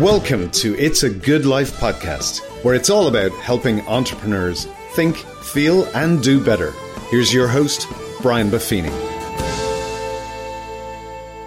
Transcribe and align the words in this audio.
Welcome 0.00 0.50
to 0.52 0.74
It's 0.78 1.02
a 1.02 1.10
Good 1.10 1.44
Life 1.44 1.78
podcast, 1.78 2.40
where 2.64 2.74
it's 2.74 2.88
all 2.88 3.08
about 3.08 3.30
helping 3.32 3.82
entrepreneurs 3.82 4.64
think, 4.94 5.16
feel, 5.16 5.84
and 5.94 6.22
do 6.22 6.42
better. 6.42 6.72
Here's 7.10 7.32
your 7.32 7.46
host, 7.46 7.86
Brian 8.22 8.48
Buffini. 8.48 8.90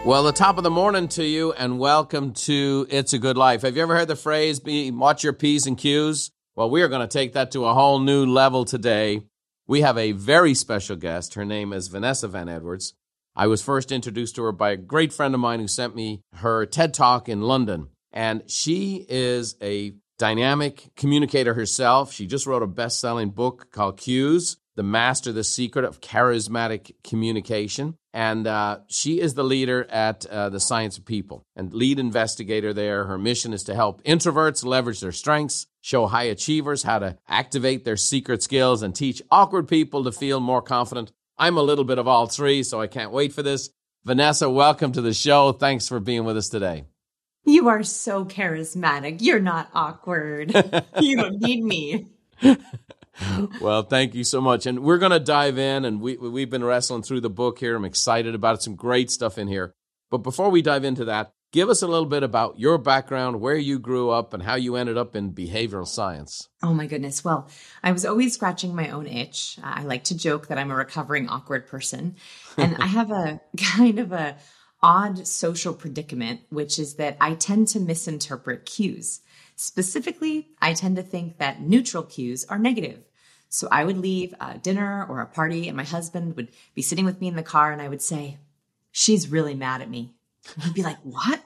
Well, 0.05 0.21
the 0.21 0.31
top 0.31 0.59
of 0.59 0.63
the 0.63 0.69
morning 0.69 1.07
to 1.07 1.23
you, 1.23 1.53
and 1.53 1.79
welcome 1.79 2.33
to 2.33 2.85
It's 2.91 3.13
a 3.13 3.17
Good 3.17 3.35
Life. 3.35 3.63
Have 3.63 3.75
you 3.75 3.81
ever 3.81 3.95
heard 3.95 4.09
the 4.09 4.15
phrase, 4.15 4.59
be, 4.59 4.91
watch 4.91 5.23
your 5.23 5.33
P's 5.33 5.65
and 5.65 5.75
Q's? 5.75 6.29
Well, 6.55 6.69
we 6.69 6.83
are 6.83 6.87
going 6.87 7.01
to 7.01 7.07
take 7.07 7.33
that 7.33 7.49
to 7.53 7.65
a 7.65 7.73
whole 7.73 7.97
new 7.97 8.27
level 8.27 8.63
today. 8.63 9.23
We 9.65 9.81
have 9.81 9.97
a 9.97 10.11
very 10.11 10.53
special 10.53 10.97
guest. 10.97 11.33
Her 11.33 11.45
name 11.45 11.73
is 11.73 11.87
Vanessa 11.87 12.27
Van 12.27 12.47
Edwards. 12.47 12.93
I 13.35 13.47
was 13.47 13.63
first 13.63 13.91
introduced 13.91 14.35
to 14.35 14.43
her 14.43 14.51
by 14.51 14.69
a 14.69 14.77
great 14.77 15.11
friend 15.11 15.33
of 15.33 15.39
mine 15.39 15.61
who 15.61 15.67
sent 15.67 15.95
me 15.95 16.21
her 16.35 16.67
TED 16.67 16.93
Talk 16.93 17.27
in 17.27 17.41
London. 17.41 17.87
And 18.15 18.49
she 18.49 19.05
is 19.07 19.57
a 19.61 19.93
dynamic 20.17 20.89
communicator 20.95 21.53
herself. 21.53 22.13
She 22.13 22.25
just 22.25 22.47
wrote 22.47 22.63
a 22.63 22.67
best 22.67 22.99
selling 23.01 23.29
book 23.29 23.71
called 23.71 23.97
Cues 23.97 24.55
The 24.75 24.83
Master 24.83 25.33
the 25.33 25.43
Secret 25.43 25.83
of 25.83 25.99
Charismatic 25.99 26.93
Communication. 27.03 27.97
And 28.13 28.47
uh, 28.47 28.79
she 28.87 29.19
is 29.19 29.33
the 29.33 29.43
leader 29.43 29.85
at 29.89 30.25
uh, 30.27 30.47
the 30.47 30.61
Science 30.61 30.97
of 30.97 31.05
People 31.05 31.43
and 31.57 31.73
lead 31.73 31.99
investigator 31.99 32.73
there. 32.73 33.03
Her 33.03 33.17
mission 33.17 33.51
is 33.51 33.63
to 33.63 33.75
help 33.75 34.01
introverts 34.03 34.63
leverage 34.63 35.01
their 35.01 35.11
strengths, 35.11 35.67
show 35.81 36.07
high 36.07 36.23
achievers 36.23 36.83
how 36.83 36.99
to 36.99 37.17
activate 37.27 37.83
their 37.83 37.97
secret 37.97 38.41
skills, 38.41 38.81
and 38.81 38.95
teach 38.95 39.21
awkward 39.29 39.67
people 39.67 40.05
to 40.05 40.13
feel 40.13 40.39
more 40.39 40.61
confident. 40.61 41.11
I'm 41.37 41.57
a 41.57 41.63
little 41.63 41.83
bit 41.83 41.97
of 41.97 42.07
all 42.07 42.27
three, 42.27 42.63
so 42.63 42.79
I 42.79 42.87
can't 42.87 43.11
wait 43.11 43.33
for 43.33 43.43
this. 43.43 43.69
Vanessa, 44.05 44.49
welcome 44.49 44.93
to 44.93 45.01
the 45.01 45.13
show. 45.13 45.51
Thanks 45.51 45.89
for 45.89 45.99
being 45.99 46.23
with 46.23 46.37
us 46.37 46.47
today. 46.47 46.85
You 47.45 47.69
are 47.69 47.83
so 47.83 48.25
charismatic. 48.25 49.17
You're 49.21 49.39
not 49.39 49.69
awkward. 49.73 50.53
you 50.99 51.17
don't 51.17 51.39
need 51.41 51.63
me. 51.63 52.07
well, 53.61 53.83
thank 53.83 54.15
you 54.15 54.23
so 54.23 54.41
much. 54.41 54.65
And 54.65 54.79
we're 54.79 54.97
going 54.97 55.11
to 55.11 55.19
dive 55.19 55.57
in, 55.57 55.85
and 55.85 56.01
we, 56.01 56.17
we've 56.17 56.49
been 56.49 56.63
wrestling 56.63 57.03
through 57.03 57.21
the 57.21 57.29
book 57.29 57.59
here. 57.59 57.75
I'm 57.75 57.85
excited 57.85 58.35
about 58.35 58.55
it. 58.55 58.63
Some 58.63 58.75
great 58.75 59.11
stuff 59.11 59.37
in 59.37 59.47
here. 59.47 59.73
But 60.09 60.19
before 60.19 60.49
we 60.49 60.61
dive 60.61 60.83
into 60.83 61.05
that, 61.05 61.33
give 61.51 61.69
us 61.69 61.81
a 61.81 61.87
little 61.87 62.05
bit 62.07 62.23
about 62.23 62.59
your 62.59 62.77
background, 62.77 63.41
where 63.41 63.55
you 63.55 63.79
grew 63.79 64.09
up, 64.09 64.33
and 64.33 64.41
how 64.43 64.55
you 64.55 64.75
ended 64.75 64.97
up 64.97 65.15
in 65.15 65.31
behavioral 65.33 65.87
science. 65.87 66.49
Oh, 66.63 66.73
my 66.73 66.87
goodness. 66.87 67.23
Well, 67.23 67.47
I 67.83 67.91
was 67.91 68.05
always 68.05 68.33
scratching 68.33 68.75
my 68.75 68.89
own 68.89 69.05
itch. 69.07 69.59
I 69.63 69.83
like 69.83 70.05
to 70.05 70.17
joke 70.17 70.47
that 70.47 70.57
I'm 70.57 70.71
a 70.71 70.75
recovering 70.75 71.29
awkward 71.29 71.67
person. 71.67 72.15
And 72.57 72.75
I 72.77 72.87
have 72.87 73.11
a 73.11 73.39
kind 73.57 73.99
of 73.99 74.11
a 74.11 74.37
odd 74.81 75.27
social 75.27 75.73
predicament, 75.73 76.41
which 76.49 76.77
is 76.79 76.95
that 76.95 77.17
I 77.19 77.33
tend 77.35 77.67
to 77.69 77.79
misinterpret 77.79 78.65
cues. 78.65 79.21
Specifically, 79.55 80.49
I 80.61 80.73
tend 80.73 80.97
to 80.97 81.03
think 81.03 81.37
that 81.37 81.61
neutral 81.61 82.03
cues 82.03 82.45
are 82.45 82.59
negative. 82.59 83.03
So 83.49 83.67
I 83.71 83.85
would 83.85 83.97
leave 83.97 84.33
a 84.39 84.57
dinner 84.57 85.05
or 85.07 85.21
a 85.21 85.25
party, 85.25 85.67
and 85.67 85.77
my 85.77 85.83
husband 85.83 86.35
would 86.35 86.49
be 86.73 86.81
sitting 86.81 87.05
with 87.05 87.21
me 87.21 87.27
in 87.27 87.35
the 87.35 87.43
car, 87.43 87.71
and 87.71 87.81
I 87.81 87.87
would 87.87 88.01
say, 88.01 88.37
She's 88.91 89.29
really 89.29 89.55
mad 89.55 89.81
at 89.81 89.89
me. 89.89 90.15
He'd 90.61 90.73
be 90.73 90.83
like, 90.83 90.97
What? 91.03 91.41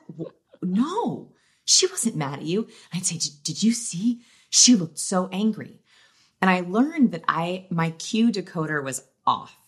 No, 0.61 1.33
she 1.65 1.87
wasn't 1.87 2.15
mad 2.15 2.39
at 2.39 2.45
you. 2.45 2.67
I'd 2.93 3.05
say, 3.05 3.19
Did 3.43 3.61
you 3.61 3.73
see? 3.73 4.21
She 4.49 4.75
looked 4.75 4.99
so 4.99 5.29
angry. 5.31 5.81
And 6.41 6.49
I 6.49 6.61
learned 6.61 7.11
that 7.11 7.23
I 7.27 7.67
my 7.69 7.91
cue 7.91 8.31
decoder 8.31 8.83
was 8.83 9.03
off. 9.27 9.58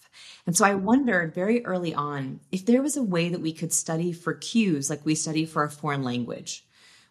And 0.46 0.56
so 0.56 0.66
I 0.66 0.76
wondered 0.76 1.34
very 1.34 1.66
early 1.66 1.94
on 1.94 2.40
if 2.52 2.66
there 2.66 2.82
was 2.82 2.98
a 2.98 3.04
way 3.04 3.30
that 3.30 3.42
we 3.42 3.54
could 3.54 3.74
study 3.74 4.12
for 4.12 4.34
cues 4.34 4.90
like 4.90 5.06
we 5.06 5.16
study 5.16 5.46
for 5.46 5.64
a 5.64 5.70
foreign 5.70 6.04
language. 6.04 6.66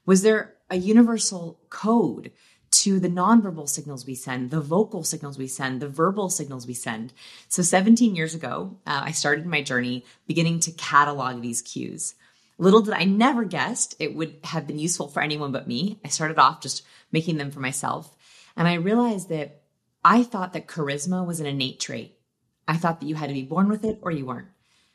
Was 0.06 0.22
there 0.22 0.54
a 0.68 0.76
universal 0.76 1.60
code 1.68 2.32
to 2.70 3.00
the 3.00 3.08
nonverbal 3.08 3.68
signals 3.68 4.06
we 4.06 4.14
send, 4.14 4.50
the 4.50 4.60
vocal 4.60 5.04
signals 5.04 5.38
we 5.38 5.46
send, 5.46 5.80
the 5.80 5.88
verbal 5.88 6.30
signals 6.30 6.66
we 6.66 6.74
send? 6.74 7.12
So 7.48 7.62
17 7.62 8.14
years 8.14 8.34
ago, 8.34 8.78
uh, 8.86 9.02
I 9.04 9.10
started 9.12 9.46
my 9.46 9.62
journey 9.62 10.04
beginning 10.26 10.60
to 10.60 10.72
catalog 10.72 11.42
these 11.42 11.62
cues. 11.62 12.14
Little 12.58 12.82
did 12.82 12.94
I 12.94 13.04
never 13.04 13.44
guessed 13.44 13.96
it 13.98 14.14
would 14.14 14.36
have 14.44 14.66
been 14.66 14.78
useful 14.78 15.08
for 15.08 15.22
anyone 15.22 15.50
but 15.50 15.66
me. 15.66 15.98
I 16.04 16.08
started 16.08 16.38
off 16.38 16.60
just 16.60 16.82
making 17.10 17.38
them 17.38 17.50
for 17.50 17.60
myself. 17.60 18.14
And 18.56 18.68
I 18.68 18.74
realized 18.74 19.30
that 19.30 19.62
I 20.04 20.22
thought 20.22 20.52
that 20.52 20.66
charisma 20.66 21.26
was 21.26 21.40
an 21.40 21.46
innate 21.46 21.80
trait. 21.80 22.19
I 22.70 22.76
thought 22.76 23.00
that 23.00 23.06
you 23.06 23.16
had 23.16 23.26
to 23.26 23.34
be 23.34 23.42
born 23.42 23.68
with 23.68 23.84
it 23.84 23.98
or 24.00 24.12
you 24.12 24.26
weren't. 24.26 24.46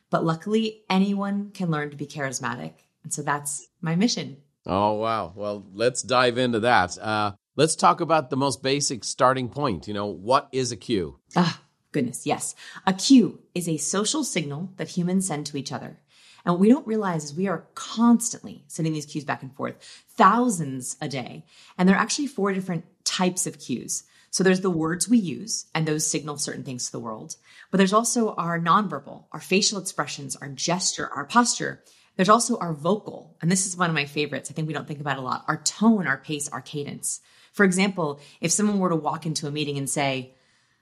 But 0.10 0.24
luckily, 0.24 0.84
anyone 0.90 1.52
can 1.54 1.70
learn 1.70 1.90
to 1.90 1.98
be 1.98 2.08
charismatic. 2.08 2.74
And 3.04 3.14
so 3.14 3.22
that's 3.22 3.68
my 3.82 3.96
mission. 3.98 4.38
Oh, 4.66 4.94
wow. 4.94 5.34
Well, 5.36 5.66
let's 5.74 6.02
dive 6.02 6.38
into 6.38 6.62
that. 6.62 6.98
Uh, 6.98 7.34
let's 7.58 7.76
talk 7.76 8.00
about 8.00 8.30
the 8.30 8.38
most 8.38 8.64
basic 8.64 9.04
starting 9.04 9.50
point. 9.50 9.90
You 9.90 9.94
know, 9.94 10.06
what 10.06 10.48
is 10.54 10.72
a 10.72 10.78
cue? 10.78 11.20
Ah, 11.36 11.60
goodness, 11.92 12.26
yes. 12.26 12.56
A 12.88 12.94
cue 12.94 13.42
is 13.54 13.68
a 13.68 13.76
social 13.76 14.24
signal 14.24 14.72
that 14.78 14.88
humans 14.88 15.28
send 15.28 15.46
to 15.48 15.58
each 15.58 15.74
other. 15.74 16.00
And 16.46 16.54
what 16.54 16.62
we 16.62 16.70
don't 16.70 16.88
realize 16.88 17.26
is 17.26 17.36
we 17.36 17.50
are 17.50 17.68
constantly 17.76 18.64
sending 18.68 18.94
these 18.94 19.06
cues 19.06 19.26
back 19.26 19.44
and 19.44 19.54
forth, 19.54 19.76
thousands 20.16 20.96
a 21.02 21.10
day. 21.10 21.44
And 21.78 21.90
there 21.90 21.98
are 21.98 22.02
actually 22.02 22.28
four 22.28 22.54
different 22.54 22.86
types 23.04 23.46
of 23.46 23.60
cues. 23.60 24.04
So 24.36 24.44
there's 24.44 24.60
the 24.60 24.70
words 24.70 25.08
we 25.08 25.18
use, 25.18 25.68
and 25.74 25.88
those 25.88 26.06
signal 26.06 26.38
certain 26.38 26.66
things 26.66 26.88
to 26.88 26.92
the 26.92 27.00
world. 27.00 27.38
But 27.72 27.78
there's 27.78 27.94
also 27.94 28.34
our 28.34 28.60
nonverbal, 28.60 29.28
our 29.32 29.40
facial 29.40 29.80
expressions, 29.80 30.36
our 30.36 30.50
gesture, 30.50 31.08
our 31.08 31.24
posture. 31.24 31.82
There's 32.18 32.28
also 32.28 32.58
our 32.58 32.74
vocal, 32.74 33.38
and 33.42 33.50
this 33.50 33.66
is 33.66 33.78
one 33.78 33.90
of 33.90 33.96
my 33.96 34.04
favorites. 34.04 34.52
I 34.52 34.54
think 34.54 34.68
we 34.68 34.74
don't 34.74 34.90
think 34.90 35.00
about 35.00 35.20
a 35.20 35.22
lot. 35.22 35.46
Our 35.48 35.62
tone, 35.64 36.06
our 36.06 36.18
pace, 36.18 36.50
our 36.50 36.60
cadence. 36.60 37.22
For 37.54 37.64
example, 37.64 38.20
if 38.42 38.52
someone 38.52 38.80
were 38.80 38.90
to 38.90 38.98
walk 38.98 39.26
into 39.26 39.48
a 39.48 39.52
meeting 39.52 39.78
and 39.78 39.90
say, 39.90 40.36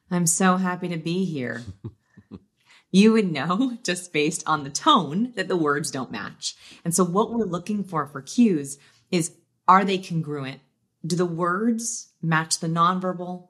I'm 0.09 0.25
so 0.25 0.57
happy 0.57 0.87
to 0.87 0.97
be 0.97 1.23
here, 1.23 1.61
you 2.91 3.11
would 3.11 3.31
know 3.31 3.77
just 3.83 4.11
based 4.11 4.43
on 4.47 4.63
the 4.63 4.71
tone 4.71 5.31
that 5.35 5.47
the 5.47 5.55
words 5.55 5.91
don't 5.91 6.11
match. 6.11 6.55
And 6.83 6.95
so 6.95 7.03
what 7.03 7.31
we're 7.31 7.45
looking 7.45 7.83
for 7.83 8.07
for 8.07 8.23
cues 8.23 8.79
is 9.11 9.35
are 9.67 9.85
they 9.85 9.99
congruent? 9.99 10.59
Do 11.05 11.15
the 11.15 11.25
words 11.25 12.09
match 12.21 12.59
the 12.59 12.67
nonverbal, 12.67 13.49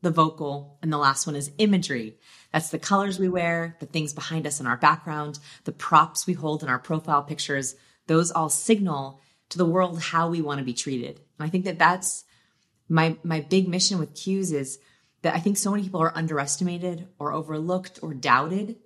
the 0.00 0.10
vocal, 0.10 0.78
and 0.82 0.92
the 0.92 0.98
last 0.98 1.26
one 1.26 1.36
is 1.36 1.50
imagery. 1.58 2.18
That's 2.52 2.70
the 2.70 2.78
colors 2.78 3.18
we 3.18 3.28
wear, 3.28 3.76
the 3.80 3.86
things 3.86 4.12
behind 4.12 4.46
us 4.46 4.60
in 4.60 4.66
our 4.66 4.76
background, 4.76 5.38
the 5.64 5.72
props 5.72 6.26
we 6.26 6.34
hold 6.34 6.62
in 6.62 6.68
our 6.68 6.78
profile 6.78 7.22
pictures. 7.22 7.74
Those 8.06 8.30
all 8.30 8.48
signal 8.48 9.20
to 9.50 9.58
the 9.58 9.66
world 9.66 10.00
how 10.00 10.28
we 10.28 10.40
want 10.40 10.58
to 10.58 10.64
be 10.64 10.72
treated. 10.72 11.20
And 11.38 11.46
I 11.46 11.48
think 11.48 11.64
that 11.64 11.78
that's 11.78 12.24
my 12.88 13.16
my 13.22 13.40
big 13.40 13.68
mission 13.68 13.98
with 13.98 14.14
cues 14.14 14.52
is 14.52 14.78
that 15.22 15.34
I 15.34 15.40
think 15.40 15.56
so 15.56 15.70
many 15.70 15.82
people 15.82 16.02
are 16.02 16.16
underestimated 16.16 17.08
or 17.18 17.32
overlooked 17.32 17.98
or 18.02 18.14
doubted. 18.14 18.76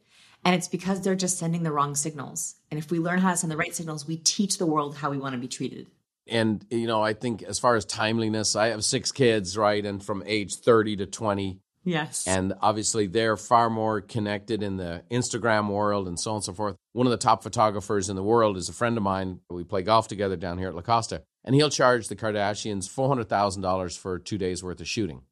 And 0.45 0.55
it's 0.55 0.69
because 0.69 1.03
they're 1.03 1.17
just 1.17 1.39
sending 1.39 1.65
the 1.65 1.73
wrong 1.73 1.97
signals. 1.97 2.55
And 2.71 2.79
if 2.79 2.91
we 2.93 3.00
learn 3.00 3.19
how 3.19 3.33
to 3.33 3.37
send 3.37 3.50
the 3.50 3.56
right 3.56 3.75
signals, 3.75 4.06
we 4.06 4.17
teach 4.17 4.56
the 4.56 4.67
world 4.67 4.97
how 4.97 5.11
we 5.11 5.19
want 5.19 5.35
to 5.35 5.41
be 5.41 5.49
treated 5.49 5.89
and 6.28 6.65
you 6.71 6.87
know 6.87 7.03
i 7.03 7.12
think 7.12 7.43
as 7.43 7.59
far 7.59 7.77
as 7.77 7.84
timeliness 7.84 8.56
i 8.56 8.69
have 8.69 8.84
six 8.84 9.12
kids 9.12 9.56
right 9.56 9.84
and 9.84 10.03
from 10.03 10.22
age 10.27 10.56
30 10.56 10.97
to 10.97 11.06
20 11.06 11.61
yes. 11.84 12.27
And 12.27 12.53
obviously 12.61 13.06
they're 13.06 13.37
far 13.37 13.71
more 13.71 14.00
connected 14.00 14.62
in 14.62 14.77
the 14.77 15.03
instagram 15.11 15.69
world 15.71 16.06
and 16.06 16.21
so 16.21 16.33
on 16.33 16.37
and 16.37 16.44
so 16.44 16.53
forth. 16.53 16.77
One 16.93 17.06
of 17.06 17.11
the 17.11 17.17
top 17.17 17.43
photographers 17.43 18.09
in 18.11 18.17
the 18.17 18.22
world 18.22 18.56
is 18.56 18.69
a 18.69 18.72
friend 18.75 18.97
of 18.97 19.03
mine. 19.03 19.41
We 19.49 19.65
play 19.65 19.83
golf 19.83 20.09
together 20.09 20.37
down 20.37 20.59
here 20.59 20.69
at 20.69 20.75
la 20.75 20.83
costa 20.83 21.22
and 21.44 21.55
he'll 21.55 21.71
charge 21.71 22.09
the 22.09 22.17
kardashians 22.17 22.88
$400000 22.88 23.99
for 23.99 24.19
two 24.19 24.38
days 24.38 24.62
worth 24.62 24.81
of 24.81 24.88
shooting. 24.88 25.22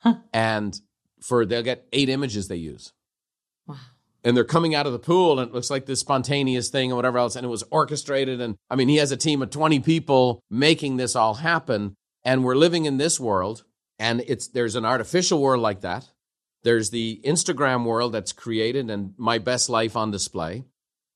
Huh. 0.00 0.16
and 0.32 0.78
for 1.20 1.46
they'll 1.46 1.62
get 1.62 1.86
eight 1.92 2.10
images 2.10 2.48
they 2.48 2.56
use 2.56 2.92
and 4.26 4.36
they're 4.36 4.44
coming 4.44 4.74
out 4.74 4.86
of 4.86 4.92
the 4.92 4.98
pool 4.98 5.38
and 5.38 5.48
it 5.48 5.54
looks 5.54 5.70
like 5.70 5.86
this 5.86 6.00
spontaneous 6.00 6.68
thing 6.68 6.92
or 6.92 6.96
whatever 6.96 7.18
else 7.18 7.36
and 7.36 7.46
it 7.46 7.48
was 7.48 7.64
orchestrated 7.70 8.40
and 8.40 8.56
i 8.68 8.76
mean 8.76 8.88
he 8.88 8.96
has 8.96 9.12
a 9.12 9.16
team 9.16 9.40
of 9.40 9.50
20 9.50 9.80
people 9.80 10.40
making 10.50 10.96
this 10.96 11.14
all 11.16 11.34
happen 11.34 11.94
and 12.24 12.44
we're 12.44 12.56
living 12.56 12.84
in 12.84 12.98
this 12.98 13.18
world 13.20 13.64
and 13.98 14.22
it's 14.26 14.48
there's 14.48 14.76
an 14.76 14.84
artificial 14.84 15.40
world 15.40 15.62
like 15.62 15.80
that. 15.80 16.10
There's 16.64 16.90
the 16.90 17.20
instagram 17.24 17.84
world 17.84 18.12
that's 18.12 18.32
created 18.32 18.90
and 18.90 19.14
my 19.16 19.38
best 19.38 19.70
life 19.70 19.96
on 19.96 20.10
display. 20.10 20.64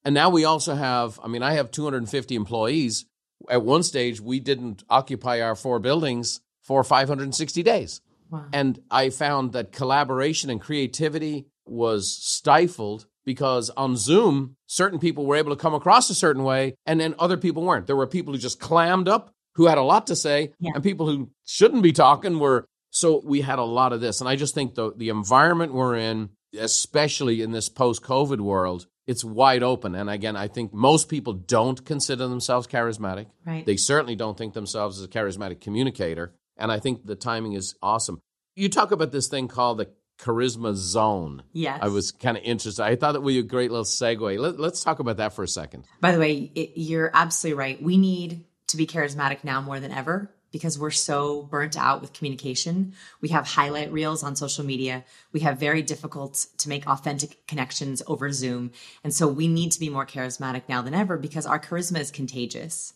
And 0.05 0.15
now 0.15 0.31
we 0.31 0.45
also 0.45 0.75
have 0.75 1.21
i 1.23 1.29
mean 1.29 1.43
i 1.43 1.53
have 1.55 1.71
250 1.71 2.35
employees. 2.35 3.07
At 3.49 3.65
one 3.65 3.83
stage 3.83 4.21
we 4.21 4.41
didn't 4.41 4.85
occupy 4.89 5.41
our 5.41 5.57
four 5.57 5.79
buildings 5.79 6.41
for 6.63 6.85
560 6.85 7.63
days. 7.63 8.01
Wow. 8.31 8.45
and 8.53 8.79
i 8.93 9.11
found 9.11 9.55
that 9.55 9.73
collaboration 9.73 10.51
and 10.51 10.61
creativity 10.61 11.47
was 11.71 12.15
stifled 12.17 13.07
because 13.25 13.71
on 13.71 13.97
Zoom, 13.97 14.57
certain 14.67 14.99
people 14.99 15.27
were 15.27 15.37
able 15.37 15.55
to 15.55 15.61
come 15.61 15.75
across 15.75 16.11
a 16.11 16.15
certain 16.15 16.43
way 16.43 16.75
and 16.87 17.01
then 17.01 17.15
other 17.19 17.37
people 17.37 17.63
weren't. 17.63 17.87
There 17.87 17.97
were 17.97 18.07
people 18.07 18.33
who 18.33 18.39
just 18.39 18.61
clammed 18.61 19.09
up, 19.09 19.33
who 19.55 19.67
had 19.67 19.79
a 19.79 19.83
lot 19.83 20.07
to 20.09 20.17
say, 20.17 20.53
yeah. 20.59 20.73
and 20.75 20.83
people 20.83 21.07
who 21.07 21.31
shouldn't 21.45 21.83
be 21.83 21.93
talking 21.93 22.39
were. 22.39 22.67
So 22.91 23.23
we 23.25 23.41
had 23.41 23.59
a 23.59 23.65
lot 23.65 23.93
of 23.93 24.01
this. 24.01 24.21
And 24.21 24.29
I 24.29 24.37
just 24.37 24.55
think 24.55 24.75
the, 24.75 24.93
the 24.97 25.11
environment 25.11 25.73
we're 25.73 25.97
in, 25.97 26.31
especially 26.59 27.41
in 27.41 27.53
this 27.53 27.69
post 27.69 28.03
COVID 28.03 28.41
world, 28.41 28.87
it's 29.07 29.25
wide 29.25 29.63
open. 29.63 29.95
And 29.95 30.11
again, 30.11 30.37
I 30.37 30.49
think 30.49 30.73
most 30.73 31.09
people 31.09 31.33
don't 31.33 31.85
consider 31.85 32.27
themselves 32.27 32.67
charismatic. 32.67 33.27
Right. 33.47 33.65
They 33.65 33.77
certainly 33.77 34.17
don't 34.17 34.37
think 34.37 34.55
themselves 34.55 34.99
as 34.99 35.05
a 35.05 35.09
charismatic 35.09 35.61
communicator. 35.61 36.35
And 36.57 36.71
I 36.71 36.79
think 36.79 37.07
the 37.07 37.17
timing 37.17 37.53
is 37.53 37.75
awesome. 37.83 38.21
You 38.55 38.69
talk 38.69 38.91
about 38.91 39.13
this 39.13 39.29
thing 39.29 39.49
called 39.49 39.79
the 39.79 39.91
charisma 40.21 40.75
zone. 40.75 41.43
Yes. 41.53 41.79
I 41.83 41.89
was 41.89 42.13
kind 42.13 42.37
of 42.37 42.43
interested. 42.43 42.83
I 42.83 42.97
thought 42.97 43.13
that 43.13 43.23
would 43.23 43.31
be 43.31 43.39
a 43.39 43.43
great 43.43 43.71
little 43.71 43.85
segue. 43.85 44.39
Let, 44.39 44.73
us 44.73 44.85
talk 44.85 44.99
about 44.99 45.17
that 45.17 45.33
for 45.33 45.43
a 45.43 45.49
second. 45.49 45.85
By 46.01 46.13
the 46.13 46.19
way, 46.19 46.51
it, 46.55 46.73
you're 46.77 47.11
absolutely 47.15 47.59
right. 47.59 47.83
We 47.83 47.97
need 47.97 48.45
to 48.69 48.77
be 48.77 48.87
charismatic 48.87 49.45
now 49.45 49.61
more 49.61 49.81
than 49.81 49.93
ever 49.93 50.31
because 50.53 50.79
we're 50.79 50.91
so 50.91 51.45
burnt 51.45 51.79
out 51.79 52.01
with 52.01 52.13
communication. 52.13 52.95
We 53.21 53.29
have 53.31 53.47
highlight 53.47 53.93
reels 53.93 54.23
on 54.23 54.37
social 54.37 54.65
media. 54.65 55.05
We 55.33 55.41
have 55.41 55.59
very 55.59 55.83
difficult 55.83 56.47
to 56.59 56.69
make 56.69 56.87
authentic 56.87 57.47
connections 57.47 58.03
over 58.07 58.33
Zoom. 58.33 58.73
And 59.05 59.15
so 59.15 59.29
we 59.29 59.49
need 59.49 59.73
to 59.73 59.81
be 59.81 59.91
more 59.91 60.07
charismatic 60.07 60.63
now 60.69 60.83
than 60.83 60.95
ever 60.95 61.17
because 61.17 61.47
our 61.47 61.61
charisma 61.61 62.01
is 62.01 62.11
contagious. 62.11 62.95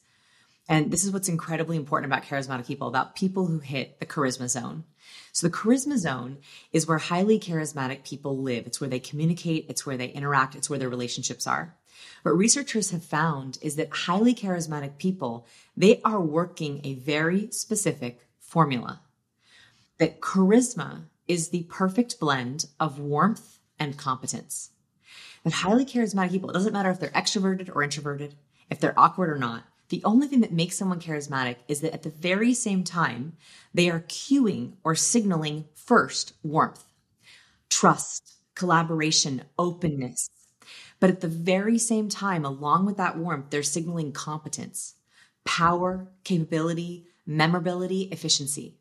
And 0.69 0.90
this 0.90 1.05
is 1.05 1.11
what's 1.11 1.28
incredibly 1.28 1.76
important 1.76 2.11
about 2.11 2.25
charismatic 2.25 2.66
people, 2.66 2.88
about 2.88 3.16
people 3.16 3.46
who 3.46 3.58
hit 3.58 4.00
the 4.00 4.06
charisma 4.06 4.49
zone. 4.49 4.84
So 5.32 5.46
the 5.46 5.52
charisma 5.52 5.99
zone 5.99 6.38
is 6.72 6.87
where 6.87 6.99
highly 6.99 7.38
charismatic 7.38 8.05
people 8.05 8.38
live. 8.38 8.66
It's 8.66 8.81
where 8.81 8.88
they 8.88 9.00
communicate, 9.00 9.66
it's 9.69 9.84
where 9.84 9.99
they 9.99 10.08
interact, 10.08 10.55
it's 10.55 10.70
where 10.70 10.78
their 10.78 10.88
relationships 10.88 11.46
are. 11.46 11.76
What 12.22 12.37
researchers 12.37 12.90
have 12.90 13.05
found 13.05 13.58
is 13.61 13.76
that 13.76 13.90
highly 13.90 14.34
charismatic 14.34 14.99
people, 14.99 15.46
they 15.76 16.00
are 16.02 16.20
working 16.20 16.81
a 16.82 16.94
very 16.94 17.50
specific 17.50 18.26
formula. 18.40 19.02
That 19.99 20.20
charisma 20.20 21.05
is 21.28 21.49
the 21.49 21.64
perfect 21.64 22.19
blend 22.19 22.67
of 22.81 22.99
warmth 22.99 23.58
and 23.78 23.99
competence. 23.99 24.70
That 25.44 25.52
highly 25.52 25.84
charismatic 25.84 26.31
people, 26.31 26.50
it 26.50 26.55
doesn't 26.55 26.72
matter 26.72 26.90
if 26.90 26.99
they're 26.99 27.10
extroverted 27.10 27.75
or 27.75 27.82
introverted, 27.82 28.34
if 28.70 28.81
they're 28.81 28.99
awkward 28.99 29.31
or 29.31 29.38
not, 29.38 29.64
the 29.88 30.02
only 30.04 30.26
thing 30.26 30.40
that 30.40 30.52
makes 30.52 30.76
someone 30.76 31.00
charismatic 31.00 31.56
is 31.69 31.81
that 31.81 31.92
at 31.92 32.02
the 32.02 32.10
very 32.10 32.54
same 32.54 32.84
time, 32.84 33.34
they 33.72 33.90
are 33.90 34.00
cueing 34.00 34.75
or 34.82 34.94
signaling 34.94 35.66
first 35.75 36.32
warmth, 36.42 36.84
trust, 37.69 38.34
collaboration, 38.54 39.42
openness. 39.58 40.31
But 41.00 41.10
at 41.10 41.20
the 41.20 41.28
very 41.28 41.76
same 41.76 42.08
time, 42.08 42.44
along 42.44 42.86
with 42.86 42.96
that 42.96 43.19
warmth, 43.19 43.50
they're 43.50 43.62
signaling 43.62 44.12
competence, 44.12 44.94
power, 45.44 46.08
capability, 46.25 47.06
memorability, 47.26 48.02
efficiency. 48.10 48.78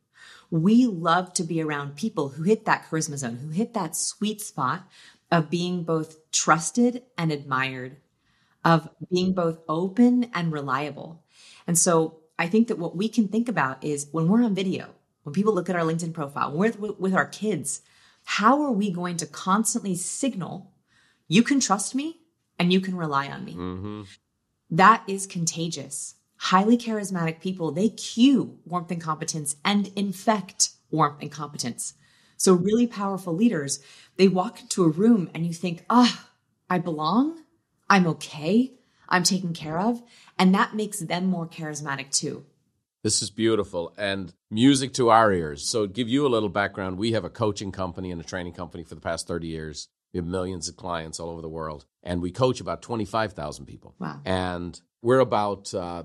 We 0.50 0.86
love 0.86 1.34
to 1.34 1.44
be 1.44 1.62
around 1.62 1.96
people 1.96 2.30
who 2.30 2.44
hit 2.44 2.66
that 2.66 2.86
charisma 2.90 3.18
zone, 3.18 3.38
who 3.38 3.50
hit 3.50 3.74
that 3.74 3.96
sweet 3.96 4.40
spot 4.42 4.88
of 5.32 5.50
being 5.50 5.84
both 5.84 6.32
trusted 6.32 7.04
and 7.18 7.32
admired, 7.32 7.98
of 8.64 8.90
being 9.12 9.34
both 9.34 9.60
open 9.68 10.30
and 10.34 10.52
reliable. 10.52 11.24
And 11.68 11.78
so 11.78 12.20
I 12.38 12.48
think 12.48 12.68
that 12.68 12.80
what 12.80 12.96
we 12.96 13.10
can 13.10 13.28
think 13.28 13.48
about 13.48 13.84
is 13.84 14.08
when 14.12 14.28
we're 14.28 14.44
on 14.44 14.56
video, 14.56 14.90
when 15.24 15.34
people 15.34 15.54
look 15.54 15.70
at 15.70 15.76
our 15.76 15.84
LinkedIn 15.84 16.14
profile, 16.14 16.52
when 16.52 16.74
we're 16.80 16.92
with 16.94 17.14
our 17.14 17.26
kids, 17.26 17.82
how 18.26 18.62
are 18.64 18.72
we 18.72 18.92
going 18.92 19.18
to 19.18 19.26
constantly 19.26 19.96
signal 19.96 20.72
you 21.28 21.44
can 21.44 21.60
trust 21.60 21.96
me 21.96 22.20
and 22.60 22.72
you 22.72 22.80
can 22.80 22.96
rely 22.96 23.28
on 23.28 23.46
me? 23.46 23.54
Mm-hmm. 23.54 24.02
That 24.70 25.04
is 25.08 25.28
contagious. 25.28 26.16
Highly 26.38 26.78
charismatic 26.78 27.40
people, 27.40 27.72
they 27.72 27.90
cue 27.90 28.60
warmth 28.66 28.92
and 28.92 29.02
competence 29.02 29.56
and 29.64 29.92
infect 29.96 30.72
warmth 30.92 31.22
and 31.22 31.32
competence. 31.32 31.94
So, 32.38 32.54
really 32.54 32.88
powerful 32.88 33.34
leaders, 33.34 33.80
they 34.18 34.28
walk 34.28 34.60
into 34.62 34.84
a 34.84 34.90
room 34.90 35.30
and 35.34 35.46
you 35.46 35.54
think, 35.54 35.86
ah, 35.90 36.26
oh, 36.26 36.30
I 36.70 36.80
belong. 36.80 37.43
I'm 37.90 38.08
okay, 38.08 38.74
I'm 39.10 39.24
taken 39.24 39.54
care 39.54 39.80
of. 39.80 40.02
And 40.38 40.54
that 40.56 40.76
makes 40.76 41.00
them 41.00 41.26
more 41.26 41.48
charismatic 41.48 42.12
too. 42.12 42.46
This 43.04 43.22
is 43.22 43.30
beautiful 43.30 43.94
and 43.98 44.34
music 44.50 44.94
to 44.94 45.10
our 45.10 45.34
ears. 45.34 45.68
So, 45.68 45.88
give 45.88 46.08
you 46.08 46.26
a 46.26 46.30
little 46.30 46.48
background. 46.48 46.98
We 46.98 47.12
have 47.12 47.26
a 47.26 47.30
coaching 47.30 47.74
company 47.74 48.12
and 48.12 48.22
a 48.22 48.24
training 48.24 48.54
company 48.54 48.84
for 48.86 48.96
the 48.96 49.02
past 49.02 49.28
30 49.28 49.48
years. 49.48 49.90
We 50.14 50.20
have 50.20 50.26
millions 50.26 50.70
of 50.70 50.78
clients 50.78 51.20
all 51.20 51.30
over 51.30 51.42
the 51.42 51.50
world, 51.50 51.86
and 52.02 52.22
we 52.22 52.32
coach 52.32 52.62
about 52.62 52.82
25,000 52.82 53.66
people. 53.66 53.96
Wow. 54.00 54.22
And 54.24 54.80
we're 55.02 55.20
about, 55.20 55.74
uh, 55.74 56.04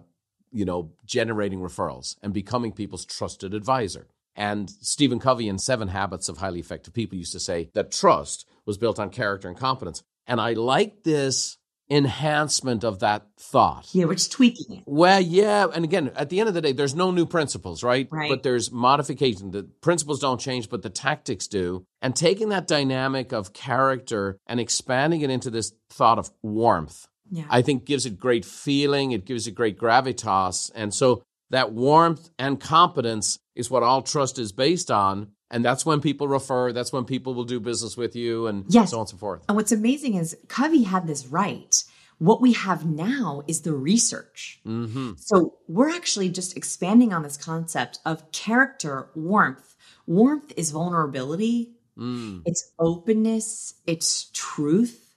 you 0.50 0.64
know, 0.64 0.90
generating 1.04 1.60
referrals 1.60 2.16
and 2.20 2.32
becoming 2.32 2.72
people's 2.72 3.04
trusted 3.04 3.54
advisor. 3.54 4.08
And 4.34 4.70
Stephen 4.70 5.20
Covey 5.20 5.48
in 5.48 5.58
Seven 5.58 5.88
Habits 5.88 6.28
of 6.28 6.38
Highly 6.38 6.58
Effective 6.58 6.94
People 6.94 7.18
used 7.18 7.32
to 7.32 7.40
say 7.40 7.70
that 7.74 7.92
trust 7.92 8.48
was 8.66 8.78
built 8.78 8.98
on 8.98 9.10
character 9.10 9.46
and 9.46 9.56
competence. 9.56 10.02
And 10.26 10.40
I 10.40 10.54
like 10.54 11.04
this 11.04 11.57
enhancement 11.90 12.84
of 12.84 13.00
that 13.00 13.26
thought. 13.38 13.88
Yeah, 13.92 14.04
we're 14.04 14.14
just 14.14 14.32
tweaking 14.32 14.78
it. 14.78 14.82
Well, 14.86 15.20
yeah. 15.20 15.66
And 15.72 15.84
again, 15.84 16.10
at 16.14 16.28
the 16.28 16.40
end 16.40 16.48
of 16.48 16.54
the 16.54 16.60
day, 16.60 16.72
there's 16.72 16.94
no 16.94 17.10
new 17.10 17.26
principles, 17.26 17.82
right? 17.82 18.08
Right. 18.10 18.28
But 18.28 18.42
there's 18.42 18.70
modification. 18.70 19.50
The 19.50 19.64
principles 19.80 20.20
don't 20.20 20.40
change, 20.40 20.68
but 20.68 20.82
the 20.82 20.90
tactics 20.90 21.46
do. 21.46 21.86
And 22.02 22.14
taking 22.14 22.50
that 22.50 22.66
dynamic 22.66 23.32
of 23.32 23.52
character 23.52 24.38
and 24.46 24.60
expanding 24.60 25.22
it 25.22 25.30
into 25.30 25.50
this 25.50 25.72
thought 25.90 26.18
of 26.18 26.30
warmth, 26.42 27.06
yeah. 27.30 27.44
I 27.48 27.62
think 27.62 27.86
gives 27.86 28.06
it 28.06 28.18
great 28.18 28.44
feeling. 28.44 29.12
It 29.12 29.24
gives 29.24 29.46
it 29.46 29.52
great 29.52 29.78
gravitas. 29.78 30.70
And 30.74 30.92
so 30.92 31.22
that 31.50 31.72
warmth 31.72 32.28
and 32.38 32.60
competence 32.60 33.38
is 33.54 33.70
what 33.70 33.82
all 33.82 34.02
trust 34.02 34.38
is 34.38 34.52
based 34.52 34.90
on. 34.90 35.32
And 35.50 35.64
that's 35.64 35.86
when 35.86 36.00
people 36.00 36.28
refer, 36.28 36.72
that's 36.72 36.92
when 36.92 37.04
people 37.04 37.34
will 37.34 37.44
do 37.44 37.58
business 37.58 37.96
with 37.96 38.14
you 38.14 38.46
and 38.46 38.64
yes. 38.68 38.90
so 38.90 38.98
on 38.98 39.02
and 39.02 39.08
so 39.08 39.16
forth. 39.16 39.42
And 39.48 39.56
what's 39.56 39.72
amazing 39.72 40.14
is 40.14 40.36
Covey 40.48 40.82
had 40.82 41.06
this 41.06 41.26
right. 41.26 41.82
What 42.18 42.40
we 42.40 42.52
have 42.52 42.84
now 42.84 43.42
is 43.46 43.62
the 43.62 43.72
research. 43.72 44.60
Mm-hmm. 44.66 45.12
So 45.16 45.54
we're 45.68 45.90
actually 45.90 46.28
just 46.30 46.56
expanding 46.56 47.12
on 47.12 47.22
this 47.22 47.36
concept 47.36 48.00
of 48.04 48.30
character 48.32 49.08
warmth. 49.14 49.76
Warmth 50.06 50.52
is 50.56 50.70
vulnerability, 50.70 51.74
mm. 51.96 52.42
it's 52.44 52.72
openness, 52.78 53.74
it's 53.86 54.30
truth, 54.32 55.14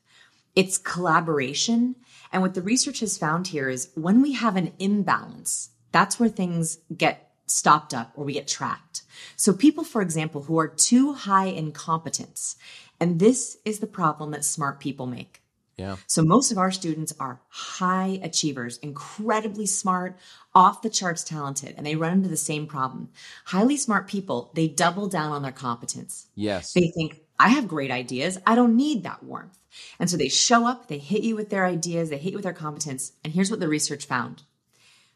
it's 0.56 0.78
collaboration. 0.78 1.96
And 2.32 2.42
what 2.42 2.54
the 2.54 2.62
research 2.62 3.00
has 3.00 3.18
found 3.18 3.48
here 3.48 3.70
is 3.70 3.90
when 3.96 4.22
we 4.22 4.34
have 4.34 4.56
an 4.56 4.74
imbalance, 4.80 5.70
that's 5.92 6.20
where 6.20 6.30
things 6.30 6.78
get 6.96 7.31
stopped 7.52 7.94
up 7.94 8.12
or 8.16 8.26
we 8.26 8.34
get 8.34 8.48
trapped. 8.48 9.04
So 9.36 9.54
people, 9.54 9.84
for 9.84 10.02
example, 10.02 10.44
who 10.44 10.58
are 10.60 10.68
too 10.68 11.14
high 11.14 11.48
in 11.48 11.72
competence, 11.72 12.56
and 13.00 13.20
this 13.20 13.58
is 13.66 13.80
the 13.80 13.88
problem 13.88 14.32
that 14.32 14.46
smart 14.46 14.80
people 14.80 15.06
make. 15.06 15.42
Yeah. 15.78 15.96
So 16.06 16.22
most 16.22 16.52
of 16.52 16.58
our 16.58 16.72
students 16.72 17.14
are 17.20 17.42
high 17.50 18.20
achievers, 18.22 18.78
incredibly 18.78 19.66
smart, 19.66 20.18
off 20.54 20.82
the 20.82 20.90
charts 20.90 21.24
talented, 21.24 21.74
and 21.78 21.86
they 21.86 21.96
run 21.96 22.14
into 22.14 22.30
the 22.30 22.38
same 22.38 22.68
problem. 22.68 23.10
Highly 23.46 23.78
smart 23.78 24.08
people, 24.08 24.52
they 24.54 24.68
double 24.68 25.08
down 25.08 25.32
on 25.32 25.42
their 25.42 25.52
competence. 25.52 26.28
Yes. 26.36 26.74
They 26.74 26.92
think, 26.96 27.22
I 27.40 27.50
have 27.50 27.68
great 27.68 27.90
ideas. 27.90 28.38
I 28.46 28.54
don't 28.54 28.76
need 28.76 29.04
that 29.04 29.24
warmth. 29.24 29.58
And 29.98 30.10
so 30.10 30.18
they 30.18 30.28
show 30.28 30.68
up, 30.68 30.88
they 30.88 31.00
hit 31.00 31.24
you 31.24 31.36
with 31.36 31.50
their 31.50 31.66
ideas, 31.66 32.10
they 32.10 32.18
hit 32.18 32.32
you 32.32 32.38
with 32.38 32.44
their 32.44 32.54
competence. 32.54 33.14
And 33.24 33.34
here's 33.34 33.50
what 33.50 33.60
the 33.60 33.68
research 33.68 34.06
found 34.06 34.44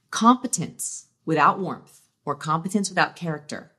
competence 0.09 1.07
without 1.25 1.59
warmth 1.59 2.04
or 2.25 2.35
competence 2.35 2.89
without 2.89 3.15
character 3.15 3.71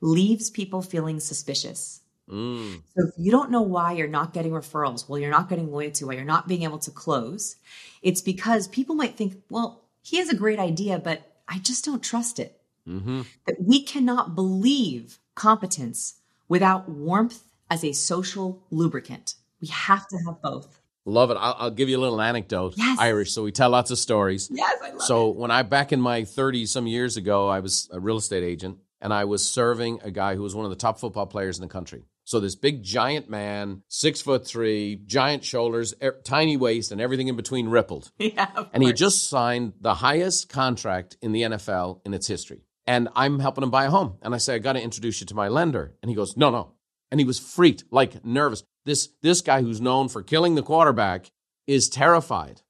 leaves 0.00 0.50
people 0.50 0.82
feeling 0.82 1.20
suspicious. 1.20 2.00
Mm. 2.28 2.82
So 2.96 3.08
if 3.08 3.14
you 3.16 3.30
don't 3.30 3.50
know 3.50 3.62
why 3.62 3.92
you're 3.92 4.08
not 4.08 4.32
getting 4.32 4.52
referrals, 4.52 5.08
well, 5.08 5.18
you're 5.18 5.30
not 5.30 5.48
getting 5.48 5.70
loyalty, 5.70 6.04
why 6.04 6.14
you're 6.14 6.24
not 6.24 6.48
being 6.48 6.62
able 6.62 6.78
to 6.78 6.90
close, 6.90 7.56
it's 8.02 8.20
because 8.20 8.68
people 8.68 8.94
might 8.94 9.16
think, 9.16 9.36
well, 9.48 9.84
he 10.02 10.18
has 10.18 10.28
a 10.28 10.36
great 10.36 10.58
idea, 10.58 10.98
but 10.98 11.22
I 11.48 11.58
just 11.58 11.84
don't 11.84 12.02
trust 12.02 12.38
it. 12.38 12.60
Mm-hmm. 12.88 13.22
That 13.46 13.56
we 13.60 13.84
cannot 13.84 14.34
believe 14.34 15.18
competence 15.36 16.16
without 16.48 16.88
warmth 16.88 17.44
as 17.70 17.84
a 17.84 17.92
social 17.92 18.62
lubricant. 18.70 19.36
We 19.60 19.68
have 19.68 20.08
to 20.08 20.18
have 20.26 20.42
both. 20.42 20.80
Love 21.04 21.30
it. 21.30 21.36
I'll, 21.40 21.56
I'll, 21.58 21.70
give 21.70 21.88
you 21.88 21.98
a 21.98 22.00
little 22.00 22.20
anecdote. 22.20 22.74
Yes. 22.76 22.98
Irish, 22.98 23.32
so 23.32 23.42
we 23.42 23.50
tell 23.50 23.70
lots 23.70 23.90
of 23.90 23.98
stories. 23.98 24.48
Yes, 24.52 24.78
I 24.82 24.90
love 24.90 25.02
so 25.02 25.30
it. 25.30 25.36
when 25.36 25.50
I 25.50 25.62
back 25.62 25.92
in 25.92 26.00
my 26.00 26.22
30s 26.22 26.68
some 26.68 26.86
years 26.86 27.16
ago, 27.16 27.48
I 27.48 27.60
was 27.60 27.88
a 27.92 27.98
real 27.98 28.18
estate 28.18 28.44
agent 28.44 28.78
and 29.00 29.12
I 29.12 29.24
was 29.24 29.44
serving 29.44 30.00
a 30.04 30.10
guy 30.10 30.36
who 30.36 30.42
was 30.42 30.54
one 30.54 30.64
of 30.64 30.70
the 30.70 30.76
top 30.76 31.00
football 31.00 31.26
players 31.26 31.58
in 31.58 31.62
the 31.62 31.68
country. 31.68 32.04
So 32.24 32.38
this 32.38 32.54
big 32.54 32.84
giant 32.84 33.28
man, 33.28 33.82
six 33.88 34.20
foot 34.20 34.46
three, 34.46 34.96
giant 35.06 35.44
shoulders, 35.44 35.92
er, 36.02 36.20
tiny 36.24 36.56
waist, 36.56 36.92
and 36.92 37.00
everything 37.00 37.28
in 37.28 37.36
between 37.36 37.68
rippled. 37.68 38.10
Yeah, 38.18 38.64
and 38.72 38.82
he 38.82 38.88
had 38.90 38.96
just 38.96 39.28
signed 39.28 39.72
the 39.80 39.94
highest 39.94 40.48
contract 40.48 41.16
in 41.20 41.32
the 41.32 41.42
NFL 41.42 42.00
in 42.06 42.14
its 42.14 42.28
history. 42.28 42.62
And 42.86 43.08
I'm 43.14 43.40
helping 43.40 43.64
him 43.64 43.70
buy 43.70 43.86
a 43.86 43.90
home. 43.90 44.18
And 44.22 44.34
I 44.34 44.38
say, 44.38 44.54
I 44.54 44.58
got 44.58 44.74
to 44.74 44.82
introduce 44.82 45.20
you 45.20 45.26
to 45.28 45.34
my 45.34 45.48
lender. 45.48 45.94
And 46.02 46.08
he 46.08 46.14
goes, 46.14 46.36
No, 46.36 46.50
no. 46.50 46.72
And 47.10 47.20
he 47.20 47.26
was 47.26 47.38
freaked, 47.38 47.84
like 47.90 48.24
nervous. 48.24 48.62
This 48.84 49.08
this 49.22 49.40
guy 49.40 49.62
who's 49.62 49.80
known 49.80 50.08
for 50.08 50.22
killing 50.22 50.54
the 50.54 50.62
quarterback 50.62 51.30
is 51.66 51.88
terrified. 51.88 52.62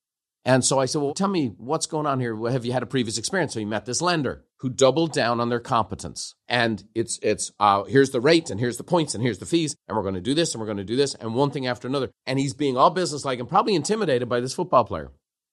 And 0.45 0.65
so 0.65 0.81
I 0.81 0.87
said, 0.87 1.01
Well, 1.01 1.15
tell 1.15 1.29
me 1.29 1.55
what's 1.57 1.87
going 1.87 2.07
on 2.07 2.21
here. 2.21 2.37
Have 2.51 2.65
you 2.65 2.73
had 2.73 2.83
a 2.83 2.87
previous 2.87 3.19
experience? 3.19 3.55
So 3.55 3.61
he 3.61 3.65
met 3.65 3.87
this 3.87 4.03
lender 4.03 4.45
who 4.59 4.69
doubled 4.69 5.13
down 5.13 5.41
on 5.41 5.49
their 5.49 5.61
competence. 5.61 6.35
And 6.49 6.83
it's, 6.95 7.19
it's, 7.23 7.53
uh, 7.61 7.85
here's 7.85 8.11
the 8.11 8.21
rate 8.21 8.51
and 8.51 8.59
here's 8.59 8.77
the 8.77 8.85
points 8.85 9.15
and 9.15 9.23
here's 9.23 9.39
the 9.39 9.47
fees. 9.47 9.77
And 9.87 9.97
we're 9.97 10.03
going 10.03 10.15
to 10.15 10.21
do 10.21 10.35
this 10.35 10.53
and 10.53 10.61
we're 10.61 10.67
going 10.67 10.79
to 10.79 10.85
do 10.85 10.97
this 10.97 11.15
and 11.15 11.35
one 11.35 11.51
thing 11.51 11.67
after 11.67 11.87
another. 11.87 12.11
And 12.27 12.39
he's 12.39 12.55
being 12.55 12.77
all 12.77 12.91
businesslike 12.91 13.39
and 13.39 13.49
probably 13.49 13.75
intimidated 13.75 14.29
by 14.29 14.41
this 14.41 14.55
football 14.55 14.85
player. 14.85 15.11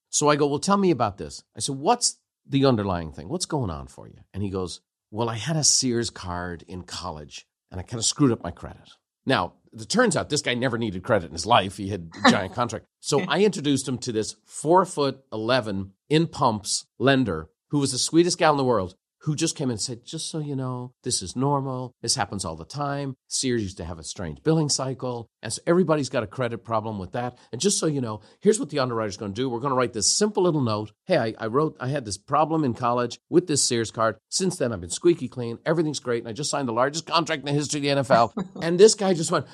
So 0.10 0.30
I 0.30 0.36
go, 0.36 0.48
Well, 0.48 0.60
tell 0.60 0.78
me 0.78 0.92
about 0.92 1.18
this. 1.18 1.44
I 1.56 1.60
said, 1.60 1.76
What's 1.76 2.18
the 2.48 2.66
underlying 2.66 3.12
thing? 3.12 3.30
What's 3.30 3.46
going 3.46 3.70
on 3.70 3.88
for 3.88 4.08
you? 4.08 4.22
And 4.34 4.42
he 4.42 4.50
goes, 4.50 4.82
Well, 5.12 5.30
I 5.30 5.36
had 5.36 5.56
a 5.56 5.64
Sears 5.64 6.10
card 6.10 6.64
in 6.68 6.82
college 6.82 7.46
and 7.72 7.80
I 7.80 7.84
kind 7.84 8.00
of 8.00 8.06
screwed 8.06 8.32
up 8.32 8.44
my 8.44 8.52
credit. 8.52 8.90
Now, 9.28 9.54
it 9.74 9.90
turns 9.90 10.16
out 10.16 10.30
this 10.30 10.42
guy 10.42 10.54
never 10.54 10.78
needed 10.78 11.04
credit 11.04 11.28
in 11.28 11.34
his 11.34 11.46
life. 11.46 11.78
He 11.78 11.90
had 11.90 12.10
a 12.26 12.32
giant 12.32 12.54
contract. 12.56 12.86
So 13.00 13.22
I 13.22 13.44
introduced 13.44 13.88
him 13.88 13.98
to 14.00 14.12
this 14.12 14.36
four 14.46 14.86
foot 14.86 15.22
11 15.32 15.92
in 16.10 16.28
pumps 16.28 16.86
lender 16.98 17.50
who 17.70 17.80
was 17.80 17.92
the 17.92 17.98
sweetest 17.98 18.38
gal 18.38 18.52
in 18.52 18.58
the 18.58 18.64
world 18.64 18.96
who 19.24 19.36
just 19.36 19.56
came 19.56 19.70
and 19.70 19.82
said, 19.82 20.06
just 20.06 20.30
so 20.30 20.40
you 20.40 20.56
know, 20.56 20.94
this 21.04 21.22
is 21.22 21.36
normal. 21.36 21.94
This 22.02 22.16
happens 22.16 22.46
all 22.46 22.56
the 22.56 22.64
time. 22.64 23.16
Sears 23.28 23.62
used 23.64 23.78
to 23.78 23.86
have 23.86 24.00
a 24.00 24.04
strange 24.04 24.42
billing 24.44 24.70
cycle. 24.70 25.28
And 25.42 25.52
so 25.52 25.62
everybody's 25.68 26.10
got 26.10 26.24
a 26.24 26.28
credit 26.28 26.64
problem 26.64 27.00
with 27.00 27.12
that. 27.12 27.38
And 27.52 27.60
just 27.60 27.80
so 27.80 27.86
you 27.86 28.00
know, 28.00 28.22
here's 28.40 28.60
what 28.60 28.70
the 28.70 28.80
underwriter's 28.80 29.18
going 29.18 29.34
to 29.34 29.42
do. 29.42 29.50
We're 29.50 29.60
going 29.60 29.72
to 29.72 29.78
write 29.78 29.94
this 29.94 30.10
simple 30.10 30.44
little 30.44 30.62
note. 30.62 30.94
Hey, 31.06 31.18
I, 31.18 31.34
I, 31.38 31.48
wrote, 31.48 31.76
I 31.82 31.90
had 31.90 32.06
this 32.06 32.18
problem 32.18 32.64
in 32.64 32.74
college 32.74 33.20
with 33.30 33.48
this 33.48 33.62
Sears 33.62 33.92
card. 33.92 34.16
Since 34.30 34.56
then, 34.56 34.72
I've 34.72 34.82
been 34.82 34.90
squeaky 34.90 35.28
clean. 35.28 35.60
Everything's 35.66 36.00
great. 36.00 36.24
And 36.24 36.30
I 36.30 36.34
just 36.34 36.50
signed 36.50 36.70
the 36.70 36.74
largest 36.74 37.06
contract 37.06 37.42
in 37.42 37.46
the 37.48 37.60
history 37.60 37.90
of 37.90 38.08
the 38.08 38.14
NFL. 38.14 38.32
and 38.62 38.80
this 38.80 38.96
guy 38.96 39.14
just 39.14 39.32
went, 39.32 39.46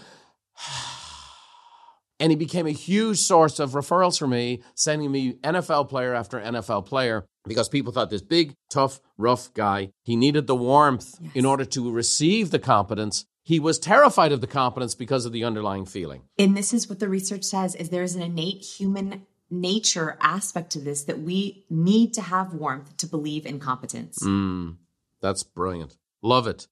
and 2.20 2.32
he 2.32 2.36
became 2.36 2.68
a 2.68 2.72
huge 2.72 3.18
source 3.18 3.60
of 3.60 3.72
referrals 3.72 4.20
for 4.20 4.28
me, 4.28 4.62
sending 4.76 5.12
me 5.12 5.34
NFL 5.44 5.90
player 5.90 6.14
after 6.14 6.40
NFL 6.40 6.86
player 6.86 7.26
because 7.48 7.70
people 7.70 7.92
thought 7.92 8.10
this 8.10 8.22
big, 8.22 8.56
tough, 8.70 9.00
rough 9.18 9.54
guy, 9.54 9.92
he 10.04 10.16
needed 10.16 10.48
the 10.48 10.56
warmth 10.56 11.16
yes. 11.22 11.32
in 11.36 11.46
order 11.46 11.66
to 11.66 11.92
receive 11.92 12.52
the 12.52 12.60
competence. 12.60 13.26
He 13.44 13.60
was 13.60 13.78
terrified 13.78 14.32
of 14.32 14.42
the 14.42 14.48
competence 14.48 14.96
because 14.96 15.26
of 15.26 15.32
the 15.32 15.44
underlying 15.44 15.86
feeling. 15.86 16.24
And 16.40 16.58
this 16.58 16.74
is 16.74 16.90
what 16.90 17.00
the 17.00 17.10
research 17.10 17.44
says 17.44 17.76
is 17.76 17.90
there's 17.90 18.16
an 18.16 18.24
innate 18.24 18.64
human 18.64 19.26
nature 19.52 20.18
aspect 20.22 20.72
to 20.72 20.80
this 20.80 21.04
that 21.04 21.20
we 21.20 21.66
need 21.70 22.14
to 22.16 22.22
have 22.22 22.54
warmth 22.54 22.98
to 22.98 23.08
believe 23.08 23.46
in 23.46 23.60
competence. 23.60 24.18
Mm, 24.24 24.78
that's 25.22 25.44
brilliant. 25.44 25.98
Love 26.24 26.48
it 26.48 26.68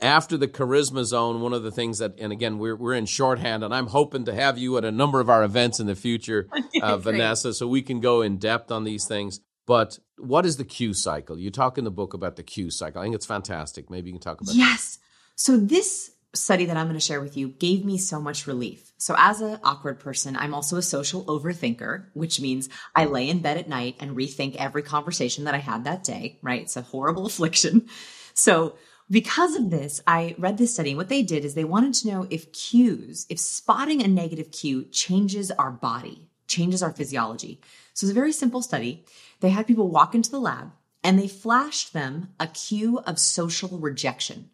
after 0.00 0.36
the 0.36 0.48
charisma 0.48 1.04
zone, 1.04 1.40
one 1.40 1.52
of 1.52 1.62
the 1.62 1.70
things 1.70 1.98
that, 1.98 2.14
and 2.18 2.32
again, 2.32 2.58
we're, 2.58 2.76
we're 2.76 2.94
in 2.94 3.06
shorthand, 3.06 3.64
and 3.64 3.74
I'm 3.74 3.88
hoping 3.88 4.24
to 4.26 4.34
have 4.34 4.58
you 4.58 4.76
at 4.78 4.84
a 4.84 4.92
number 4.92 5.20
of 5.20 5.28
our 5.28 5.42
events 5.42 5.80
in 5.80 5.86
the 5.86 5.94
future, 5.94 6.48
uh, 6.82 6.96
Vanessa, 6.96 7.52
so 7.54 7.66
we 7.66 7.82
can 7.82 8.00
go 8.00 8.22
in 8.22 8.38
depth 8.38 8.70
on 8.70 8.84
these 8.84 9.06
things. 9.06 9.40
But 9.66 9.98
what 10.16 10.46
is 10.46 10.56
the 10.56 10.64
cue 10.64 10.94
cycle? 10.94 11.38
You 11.38 11.50
talk 11.50 11.76
in 11.76 11.84
the 11.84 11.90
book 11.90 12.14
about 12.14 12.36
the 12.36 12.42
cue 12.42 12.70
cycle. 12.70 13.00
I 13.00 13.04
think 13.04 13.14
it's 13.14 13.26
fantastic. 13.26 13.90
Maybe 13.90 14.08
you 14.08 14.14
can 14.14 14.22
talk 14.22 14.40
about 14.40 14.54
it. 14.54 14.58
Yes. 14.58 14.96
That. 14.96 15.02
So 15.36 15.56
this 15.58 16.12
study 16.34 16.66
that 16.66 16.76
I'm 16.76 16.86
going 16.86 16.98
to 16.98 17.04
share 17.04 17.20
with 17.20 17.36
you 17.36 17.48
gave 17.48 17.84
me 17.84 17.98
so 17.98 18.20
much 18.20 18.46
relief. 18.46 18.92
So 18.98 19.14
as 19.18 19.40
an 19.40 19.58
awkward 19.64 20.00
person, 20.00 20.36
I'm 20.36 20.54
also 20.54 20.76
a 20.76 20.82
social 20.82 21.24
overthinker, 21.24 22.06
which 22.14 22.40
means 22.40 22.68
I 22.94 23.06
lay 23.06 23.28
in 23.28 23.40
bed 23.40 23.58
at 23.58 23.68
night 23.68 23.96
and 24.00 24.16
rethink 24.16 24.56
every 24.56 24.82
conversation 24.82 25.44
that 25.44 25.54
I 25.54 25.58
had 25.58 25.84
that 25.84 26.04
day, 26.04 26.38
right? 26.42 26.62
It's 26.62 26.76
a 26.76 26.82
horrible 26.82 27.26
affliction. 27.32 27.88
So 28.34 28.76
because 29.10 29.56
of 29.56 29.70
this, 29.70 30.00
I 30.06 30.34
read 30.38 30.58
this 30.58 30.74
study. 30.74 30.94
What 30.94 31.08
they 31.08 31.22
did 31.22 31.44
is 31.44 31.54
they 31.54 31.64
wanted 31.64 31.94
to 31.94 32.08
know 32.08 32.26
if 32.30 32.52
cues, 32.52 33.26
if 33.28 33.38
spotting 33.38 34.02
a 34.02 34.08
negative 34.08 34.50
cue 34.50 34.84
changes 34.84 35.50
our 35.50 35.70
body, 35.70 36.28
changes 36.46 36.82
our 36.82 36.92
physiology. 36.92 37.60
So 37.94 38.04
it's 38.04 38.12
a 38.12 38.14
very 38.14 38.32
simple 38.32 38.62
study. 38.62 39.04
They 39.40 39.50
had 39.50 39.66
people 39.66 39.88
walk 39.88 40.14
into 40.14 40.30
the 40.30 40.40
lab 40.40 40.72
and 41.02 41.18
they 41.18 41.28
flashed 41.28 41.92
them 41.92 42.34
a 42.38 42.46
cue 42.46 42.98
of 43.06 43.18
social 43.18 43.78
rejection. 43.78 44.50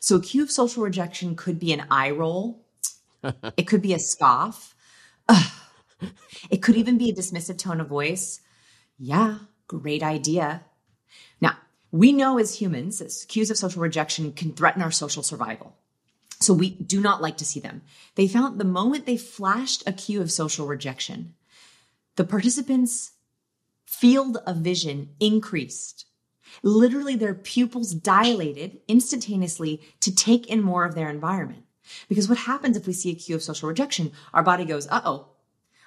So 0.00 0.16
a 0.16 0.22
cue 0.22 0.42
of 0.42 0.50
social 0.50 0.82
rejection 0.82 1.34
could 1.34 1.58
be 1.58 1.72
an 1.72 1.86
eye 1.90 2.10
roll. 2.10 2.64
it 3.56 3.66
could 3.66 3.82
be 3.82 3.94
a 3.94 3.98
scoff. 3.98 4.74
Ugh. 5.28 5.50
It 6.50 6.62
could 6.62 6.76
even 6.76 6.98
be 6.98 7.10
a 7.10 7.14
dismissive 7.14 7.58
tone 7.58 7.80
of 7.80 7.88
voice. 7.88 8.40
Yeah, 8.98 9.38
great 9.66 10.02
idea. 10.02 10.64
Now, 11.40 11.56
we 11.90 12.12
know 12.12 12.38
as 12.38 12.56
humans 12.56 12.98
that 12.98 13.26
cues 13.28 13.50
of 13.50 13.56
social 13.56 13.82
rejection 13.82 14.32
can 14.32 14.52
threaten 14.52 14.82
our 14.82 14.90
social 14.90 15.22
survival. 15.22 15.76
So 16.40 16.54
we 16.54 16.70
do 16.70 17.00
not 17.00 17.22
like 17.22 17.36
to 17.38 17.44
see 17.44 17.60
them. 17.60 17.82
They 18.14 18.28
found 18.28 18.60
the 18.60 18.64
moment 18.64 19.06
they 19.06 19.16
flashed 19.16 19.82
a 19.86 19.92
cue 19.92 20.20
of 20.20 20.30
social 20.30 20.66
rejection, 20.66 21.34
the 22.16 22.24
participants' 22.24 23.12
field 23.84 24.38
of 24.46 24.56
vision 24.56 25.10
increased. 25.18 26.06
Literally, 26.62 27.14
their 27.16 27.34
pupils 27.34 27.92
dilated 27.92 28.80
instantaneously 28.88 29.80
to 30.00 30.14
take 30.14 30.46
in 30.46 30.62
more 30.62 30.84
of 30.84 30.94
their 30.94 31.10
environment. 31.10 31.64
Because 32.08 32.28
what 32.28 32.38
happens 32.38 32.76
if 32.76 32.86
we 32.86 32.92
see 32.92 33.10
a 33.10 33.14
cue 33.14 33.36
of 33.36 33.42
social 33.42 33.68
rejection? 33.68 34.12
Our 34.32 34.42
body 34.42 34.64
goes, 34.64 34.86
uh 34.88 35.00
oh, 35.04 35.28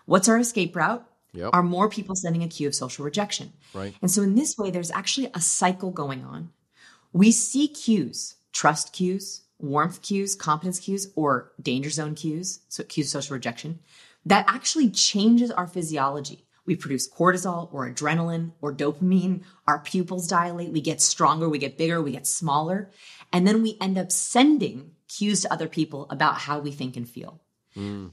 what's 0.06 0.30
our 0.30 0.40
escape 0.40 0.76
route? 0.76 1.06
Yep. 1.34 1.52
are 1.54 1.64
more 1.64 1.90
people 1.90 2.16
sending 2.16 2.44
a 2.44 2.48
cue 2.48 2.68
of 2.68 2.76
social 2.76 3.06
rejection. 3.06 3.54
Right. 3.74 3.96
And 4.02 4.10
so 4.10 4.22
in 4.22 4.36
this 4.36 4.58
way, 4.58 4.72
there's 4.72 4.92
actually 4.92 5.30
a 5.34 5.42
cycle 5.42 5.92
going 5.92 6.24
on. 6.24 6.52
We 7.14 7.32
see 7.32 7.68
cues, 7.68 8.36
trust 8.54 8.94
cues, 8.94 9.42
warmth 9.60 10.02
cues, 10.02 10.36
competence 10.36 10.80
cues, 10.80 11.12
or 11.16 11.52
danger 11.62 11.90
zone 11.90 12.16
cues, 12.16 12.62
so 12.70 12.84
cues 12.84 13.08
of 13.08 13.22
social 13.22 13.36
rejection, 13.36 13.80
that 14.26 14.46
actually 14.48 14.90
changes 14.90 15.52
our 15.52 15.68
physiology. 15.68 16.46
We 16.66 16.76
produce 16.76 17.10
cortisol 17.10 17.74
or 17.74 17.90
adrenaline 17.90 18.52
or 18.62 18.74
dopamine. 18.74 19.42
Our 19.68 19.80
pupils 19.80 20.28
dilate. 20.28 20.72
We 20.72 20.82
get 20.82 21.02
stronger. 21.02 21.50
We 21.50 21.58
get 21.58 21.78
bigger. 21.78 22.02
We 22.02 22.12
get 22.12 22.28
smaller. 22.28 22.92
And 23.34 23.48
then 23.48 23.64
we 23.64 23.78
end 23.82 23.98
up 23.98 24.12
sending 24.12 24.92
cues 25.08 25.42
to 25.42 25.52
other 25.52 25.68
people 25.68 26.08
about 26.10 26.36
how 26.36 26.60
we 26.60 26.72
think 26.72 26.96
and 26.96 27.10
feel. 27.10 27.42
Mm. 27.76 28.12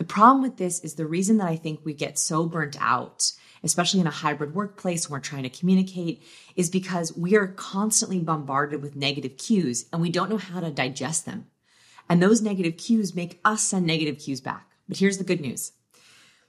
The 0.00 0.06
problem 0.06 0.40
with 0.40 0.56
this 0.56 0.80
is 0.80 0.94
the 0.94 1.06
reason 1.06 1.36
that 1.36 1.48
I 1.48 1.56
think 1.56 1.80
we 1.84 1.92
get 1.92 2.18
so 2.18 2.46
burnt 2.46 2.74
out, 2.80 3.32
especially 3.62 4.00
in 4.00 4.06
a 4.06 4.10
hybrid 4.10 4.54
workplace 4.54 5.06
when 5.06 5.18
we're 5.18 5.22
trying 5.22 5.42
to 5.42 5.50
communicate, 5.50 6.22
is 6.56 6.70
because 6.70 7.14
we 7.14 7.36
are 7.36 7.48
constantly 7.48 8.18
bombarded 8.18 8.80
with 8.80 8.96
negative 8.96 9.36
cues 9.36 9.84
and 9.92 10.00
we 10.00 10.08
don't 10.08 10.30
know 10.30 10.38
how 10.38 10.60
to 10.60 10.70
digest 10.70 11.26
them. 11.26 11.48
And 12.08 12.22
those 12.22 12.40
negative 12.40 12.78
cues 12.78 13.14
make 13.14 13.40
us 13.44 13.60
send 13.60 13.84
negative 13.84 14.18
cues 14.18 14.40
back. 14.40 14.70
But 14.88 14.96
here's 14.96 15.18
the 15.18 15.24
good 15.24 15.42
news. 15.42 15.72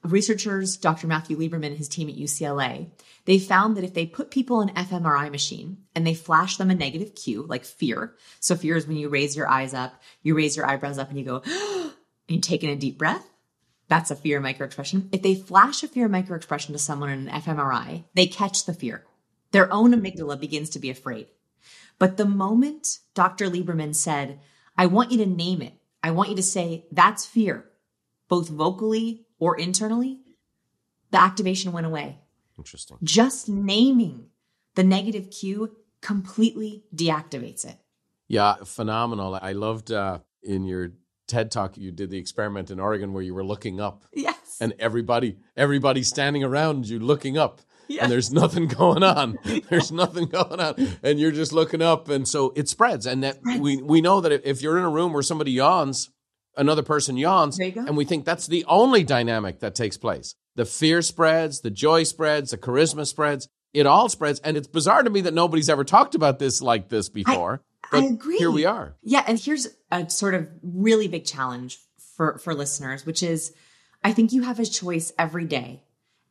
Researchers, 0.01 0.77
Dr. 0.77 1.07
Matthew 1.07 1.37
Lieberman 1.37 1.67
and 1.67 1.77
his 1.77 1.89
team 1.89 2.07
at 2.07 2.15
UCLA, 2.15 2.91
they 3.25 3.37
found 3.37 3.75
that 3.75 3.83
if 3.83 3.93
they 3.93 4.05
put 4.05 4.31
people 4.31 4.61
in 4.61 4.69
fMRI 4.69 5.29
machine 5.29 5.79
and 5.93 6.07
they 6.07 6.13
flash 6.13 6.55
them 6.55 6.71
a 6.71 6.75
negative 6.75 7.15
cue, 7.15 7.43
like 7.43 7.65
fear. 7.65 8.15
So 8.39 8.55
fear 8.55 8.77
is 8.77 8.87
when 8.87 8.95
you 8.95 9.09
raise 9.09 9.35
your 9.35 9.49
eyes 9.49 9.73
up, 9.73 10.01
you 10.23 10.37
raise 10.37 10.55
your 10.55 10.65
eyebrows 10.65 10.97
up 10.97 11.09
and 11.09 11.19
you 11.19 11.25
go, 11.25 11.41
and 11.45 11.91
you 12.29 12.39
take 12.39 12.63
in 12.63 12.69
a 12.69 12.77
deep 12.77 12.97
breath 12.97 13.27
that's 13.91 14.09
a 14.09 14.15
fear 14.15 14.39
microexpression. 14.39 15.09
If 15.11 15.21
they 15.21 15.35
flash 15.35 15.83
a 15.83 15.87
fear 15.89 16.07
microexpression 16.07 16.67
to 16.67 16.77
someone 16.77 17.09
in 17.09 17.27
an 17.27 17.41
fMRI, 17.41 18.05
they 18.13 18.25
catch 18.25 18.65
the 18.65 18.73
fear. 18.73 19.03
Their 19.51 19.71
own 19.71 19.93
amygdala 19.93 20.39
begins 20.39 20.69
to 20.69 20.79
be 20.79 20.89
afraid. 20.89 21.27
But 21.99 22.15
the 22.15 22.23
moment 22.23 22.99
Dr. 23.15 23.49
Lieberman 23.49 23.93
said, 23.93 24.39
I 24.77 24.85
want 24.85 25.11
you 25.11 25.17
to 25.17 25.25
name 25.25 25.61
it, 25.61 25.73
I 26.01 26.11
want 26.11 26.29
you 26.29 26.37
to 26.37 26.41
say, 26.41 26.85
that's 26.89 27.25
fear, 27.25 27.65
both 28.29 28.47
vocally 28.47 29.25
or 29.39 29.59
internally, 29.59 30.21
the 31.11 31.21
activation 31.21 31.73
went 31.73 31.85
away. 31.85 32.19
Interesting. 32.57 32.95
Just 33.03 33.49
naming 33.49 34.27
the 34.75 34.85
negative 34.85 35.29
cue 35.31 35.75
completely 35.99 36.85
deactivates 36.95 37.65
it. 37.65 37.75
Yeah, 38.29 38.55
phenomenal. 38.63 39.37
I 39.41 39.51
loved 39.51 39.91
uh, 39.91 40.19
in 40.43 40.63
your 40.63 40.93
TED 41.31 41.49
talk 41.49 41.77
you 41.77 41.91
did 41.91 42.09
the 42.09 42.17
experiment 42.17 42.69
in 42.69 42.79
Oregon 42.79 43.13
where 43.13 43.23
you 43.23 43.33
were 43.33 43.43
looking 43.43 43.79
up. 43.79 44.03
Yes. 44.13 44.57
And 44.59 44.73
everybody 44.79 45.37
everybody 45.55 46.03
standing 46.03 46.43
around 46.43 46.89
you 46.89 46.99
looking 46.99 47.37
up. 47.37 47.61
Yes. 47.87 48.03
And 48.03 48.11
there's 48.11 48.31
nothing 48.33 48.67
going 48.67 49.03
on. 49.03 49.37
There's 49.69 49.91
nothing 49.91 50.27
going 50.27 50.61
on. 50.61 50.75
And 51.03 51.19
you're 51.19 51.31
just 51.31 51.51
looking 51.51 51.81
up 51.81 52.07
and 52.09 52.25
so 52.27 52.53
it 52.55 52.69
spreads 52.69 53.05
and 53.05 53.23
that 53.23 53.35
spreads. 53.37 53.59
we 53.59 53.81
we 53.81 54.01
know 54.01 54.21
that 54.21 54.47
if 54.47 54.61
you're 54.61 54.77
in 54.77 54.83
a 54.83 54.89
room 54.89 55.13
where 55.13 55.23
somebody 55.23 55.51
yawns, 55.51 56.09
another 56.55 56.83
person 56.83 57.17
yawns 57.17 57.57
and 57.59 57.97
we 57.97 58.05
think 58.05 58.23
that's 58.25 58.47
the 58.47 58.65
only 58.65 59.03
dynamic 59.03 59.59
that 59.59 59.73
takes 59.75 59.97
place. 59.97 60.35
The 60.55 60.65
fear 60.65 61.01
spreads, 61.01 61.61
the 61.61 61.71
joy 61.71 62.03
spreads, 62.03 62.51
the 62.51 62.57
charisma 62.57 63.07
spreads. 63.07 63.47
It 63.73 63.85
all 63.85 64.09
spreads 64.09 64.39
and 64.41 64.57
it's 64.57 64.67
bizarre 64.67 65.03
to 65.03 65.09
me 65.09 65.21
that 65.21 65.33
nobody's 65.33 65.69
ever 65.69 65.83
talked 65.83 66.15
about 66.15 66.39
this 66.39 66.61
like 66.61 66.89
this 66.89 67.09
before. 67.09 67.61
I, 67.91 68.01
but 68.01 68.03
I 68.03 68.07
agree. 68.07 68.37
Here 68.37 68.51
we 68.51 68.65
are. 68.65 68.95
Yeah, 69.03 69.23
and 69.27 69.39
here's 69.39 69.67
a 69.91 70.09
sort 70.09 70.33
of 70.33 70.47
really 70.63 71.07
big 71.07 71.25
challenge 71.25 71.79
for 72.15 72.37
for 72.37 72.53
listeners, 72.53 73.05
which 73.05 73.23
is 73.23 73.53
I 74.03 74.13
think 74.13 74.31
you 74.31 74.43
have 74.43 74.59
a 74.59 74.65
choice 74.65 75.11
every 75.17 75.45
day, 75.45 75.83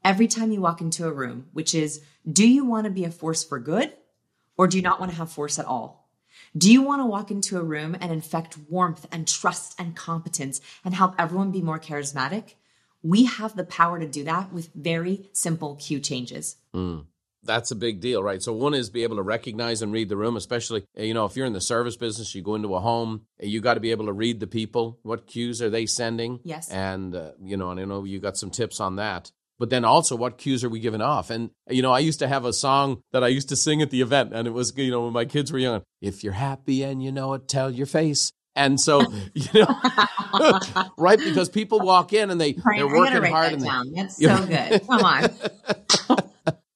every 0.04 0.28
time 0.28 0.52
you 0.52 0.60
walk 0.60 0.80
into 0.80 1.06
a 1.06 1.12
room, 1.12 1.46
which 1.52 1.74
is 1.74 2.00
do 2.30 2.48
you 2.48 2.64
want 2.64 2.84
to 2.84 2.90
be 2.90 3.04
a 3.04 3.10
force 3.10 3.44
for 3.44 3.58
good 3.58 3.92
or 4.56 4.66
do 4.66 4.76
you 4.76 4.82
not 4.82 5.00
want 5.00 5.12
to 5.12 5.18
have 5.18 5.32
force 5.32 5.58
at 5.58 5.64
all? 5.64 6.10
Do 6.56 6.72
you 6.72 6.82
want 6.82 7.00
to 7.00 7.06
walk 7.06 7.30
into 7.30 7.58
a 7.58 7.62
room 7.62 7.96
and 8.00 8.12
infect 8.12 8.58
warmth 8.68 9.06
and 9.12 9.26
trust 9.26 9.74
and 9.78 9.96
competence 9.96 10.60
and 10.84 10.94
help 10.94 11.14
everyone 11.18 11.50
be 11.50 11.62
more 11.62 11.78
charismatic? 11.78 12.54
We 13.02 13.24
have 13.24 13.56
the 13.56 13.64
power 13.64 13.98
to 13.98 14.06
do 14.06 14.24
that 14.24 14.52
with 14.52 14.72
very 14.74 15.30
simple 15.32 15.76
cue 15.76 16.00
changes. 16.00 16.56
Mm. 16.74 17.06
That's 17.42 17.70
a 17.70 17.76
big 17.76 18.00
deal, 18.00 18.22
right? 18.22 18.42
So 18.42 18.52
one 18.52 18.74
is 18.74 18.90
be 18.90 19.02
able 19.02 19.16
to 19.16 19.22
recognize 19.22 19.82
and 19.82 19.92
read 19.92 20.08
the 20.08 20.16
room, 20.16 20.36
especially 20.36 20.84
eh, 20.96 21.04
you 21.04 21.14
know 21.14 21.24
if 21.24 21.36
you're 21.36 21.46
in 21.46 21.52
the 21.52 21.60
service 21.60 21.96
business, 21.96 22.34
you 22.34 22.42
go 22.42 22.54
into 22.54 22.74
a 22.74 22.80
home, 22.80 23.22
eh, 23.40 23.46
you 23.46 23.60
got 23.60 23.74
to 23.74 23.80
be 23.80 23.90
able 23.92 24.06
to 24.06 24.12
read 24.12 24.40
the 24.40 24.46
people. 24.46 24.98
What 25.02 25.26
cues 25.26 25.62
are 25.62 25.70
they 25.70 25.86
sending? 25.86 26.40
Yes, 26.44 26.68
and 26.70 27.14
uh, 27.14 27.32
you 27.42 27.56
know, 27.56 27.70
and 27.70 27.80
I 27.80 27.84
know 27.84 28.04
you 28.04 28.20
got 28.20 28.36
some 28.36 28.50
tips 28.50 28.80
on 28.80 28.96
that. 28.96 29.32
But 29.58 29.68
then 29.68 29.84
also, 29.84 30.16
what 30.16 30.38
cues 30.38 30.64
are 30.64 30.70
we 30.70 30.80
giving 30.80 31.02
off? 31.02 31.28
And 31.30 31.50
eh, 31.68 31.74
you 31.74 31.82
know, 31.82 31.92
I 31.92 31.98
used 32.00 32.18
to 32.20 32.28
have 32.28 32.44
a 32.44 32.52
song 32.52 33.02
that 33.12 33.24
I 33.24 33.28
used 33.28 33.48
to 33.50 33.56
sing 33.56 33.82
at 33.82 33.90
the 33.90 34.00
event, 34.02 34.32
and 34.34 34.46
it 34.46 34.52
was 34.52 34.76
you 34.76 34.90
know 34.90 35.04
when 35.04 35.12
my 35.12 35.24
kids 35.24 35.52
were 35.52 35.58
young. 35.58 35.82
If 36.00 36.22
you're 36.24 36.32
happy 36.34 36.82
and 36.82 37.02
you 37.02 37.12
know 37.12 37.34
it, 37.34 37.48
tell 37.48 37.70
your 37.70 37.86
face. 37.86 38.32
And 38.56 38.80
so, 38.80 39.00
you 39.34 39.60
know, 39.60 39.80
right? 40.98 41.18
Because 41.18 41.48
people 41.48 41.80
walk 41.80 42.12
in 42.12 42.30
and 42.30 42.40
they 42.40 42.56
right, 42.64 42.78
they're 42.78 42.88
working 42.88 43.24
hard. 43.32 43.52
and 43.52 43.62
they, 43.62 43.68
That's 43.94 44.16
so 44.22 44.46
good. 44.46 44.86
Come 44.86 45.04
on. 45.04 46.29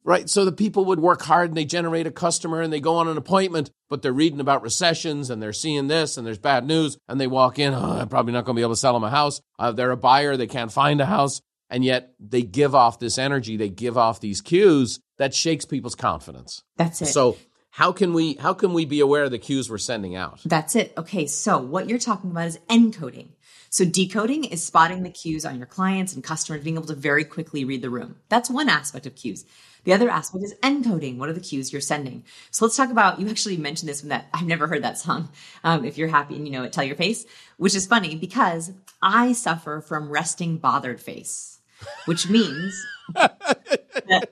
Right? 0.05 0.29
So 0.29 0.45
the 0.45 0.53
people 0.53 0.85
would 0.85 1.01
work 1.01 1.23
hard 1.23 1.51
and 1.51 1.57
they 1.57 1.65
generate 1.65 2.07
a 2.07 2.11
customer 2.11 2.61
and 2.61 2.73
they 2.73 2.81
go 2.81 2.97
on 2.97 3.09
an 3.09 3.17
appointment, 3.17 3.71
but 3.89 4.03
they're 4.03 4.13
reading 4.13 4.41
about 4.41 4.63
recessions 4.63 5.31
and 5.31 5.43
they're 5.43 5.53
seeing 5.53 5.89
this 5.89 6.17
and 6.17 6.27
there's 6.27 6.39
bad 6.39 6.67
news 6.67 6.99
and 7.09 7.21
they 7.21 7.27
walk 7.27 7.59
in, 7.59 7.75
oh, 7.75 7.99
I'm 8.01 8.09
probably 8.09 8.33
not 8.33 8.45
going 8.45 8.55
to 8.55 8.61
be 8.61 8.63
able 8.63 8.75
to 8.75 8.81
sell 8.81 8.93
them 8.93 9.05
a 9.05 9.11
house. 9.11 9.41
Uh, 9.59 9.73
they're 9.73 9.91
a 9.91 9.97
buyer, 9.97 10.37
they 10.37 10.47
can't 10.47 10.73
find 10.73 11.01
a 11.01 11.07
house. 11.07 11.41
And 11.71 11.83
yet 11.85 12.15
they 12.21 12.43
give 12.43 12.75
off 12.75 12.99
this 12.99 13.19
energy, 13.19 13.57
they 13.57 13.71
give 13.71 13.97
off 13.97 14.21
these 14.21 14.41
cues 14.41 15.01
that 15.17 15.35
shakes 15.35 15.65
people's 15.65 15.95
confidence. 15.95 16.63
That's 16.77 17.01
it. 17.03 17.07
So 17.07 17.37
how 17.71 17.91
can 17.91 18.13
we 18.13 18.35
how 18.35 18.53
can 18.53 18.73
we 18.73 18.85
be 18.85 19.01
aware 19.01 19.25
of 19.25 19.31
the 19.31 19.39
cues 19.39 19.69
we're 19.69 19.79
sending 19.79 20.15
out? 20.15 20.41
That's 20.45 20.77
it. 20.77 20.93
Okay, 20.97 21.27
so 21.27 21.59
what 21.59 21.89
you're 21.89 21.99
talking 21.99 22.31
about 22.31 22.47
is 22.47 22.59
encoding. 22.69 23.31
So 23.71 23.85
decoding 23.85 24.45
is 24.45 24.65
spotting 24.65 25.03
the 25.03 25.11
cues 25.11 25.45
on 25.45 25.57
your 25.57 25.67
clients 25.67 26.15
and 26.15 26.23
customers, 26.23 26.63
being 26.63 26.77
able 26.77 26.87
to 26.87 26.95
very 26.95 27.25
quickly 27.25 27.65
read 27.65 27.83
the 27.83 27.91
room. 27.91 28.17
That's 28.29 28.49
one 28.49 28.69
aspect 28.69 29.07
of 29.07 29.17
cues. 29.17 29.45
The 29.85 29.93
other 29.93 30.11
aspect 30.11 30.45
is 30.45 30.55
encoding. 30.63 31.19
What 31.19 31.29
are 31.29 31.35
the 31.35 31.41
cues 31.41 31.73
you're 31.73 31.81
sending? 31.81 32.25
So 32.51 32.65
let's 32.65 32.77
talk 32.77 32.91
about, 32.91 33.21
you 33.21 33.29
actually 33.29 33.57
mentioned 33.57 33.89
this 33.89 34.01
from 34.01 34.09
that, 34.09 34.27
I've 34.33 34.47
never 34.47 34.67
heard 34.67 34.83
that 34.83 34.99
song. 34.99 35.29
Um, 35.63 35.85
if 35.85 35.99
you're 35.99 36.09
happy 36.09 36.37
and 36.37 36.47
you 36.47 36.53
know 36.53 36.65
it, 36.65 36.73
tell 36.73 36.85
your 36.85 36.97
face, 36.97 37.25
which 37.57 37.75
is 37.75 37.87
funny 37.87 38.17
because 38.17 38.73
I 39.03 39.33
suffer 39.33 39.81
from 39.81 40.11
resting 40.11 40.59
bothered 40.59 41.01
face, 41.01 41.61
which 42.07 42.29
means 42.29 42.75
that, 43.15 44.31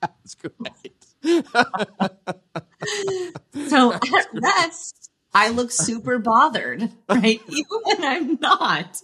That's 0.00 0.34
great. 0.34 1.06
so 3.68 3.92
at 3.92 4.26
rest, 4.34 5.10
I 5.34 5.50
look 5.50 5.70
super 5.70 6.18
bothered, 6.18 6.90
right? 7.08 7.40
Even 7.48 7.80
when 7.84 8.04
I'm 8.04 8.38
not. 8.40 9.00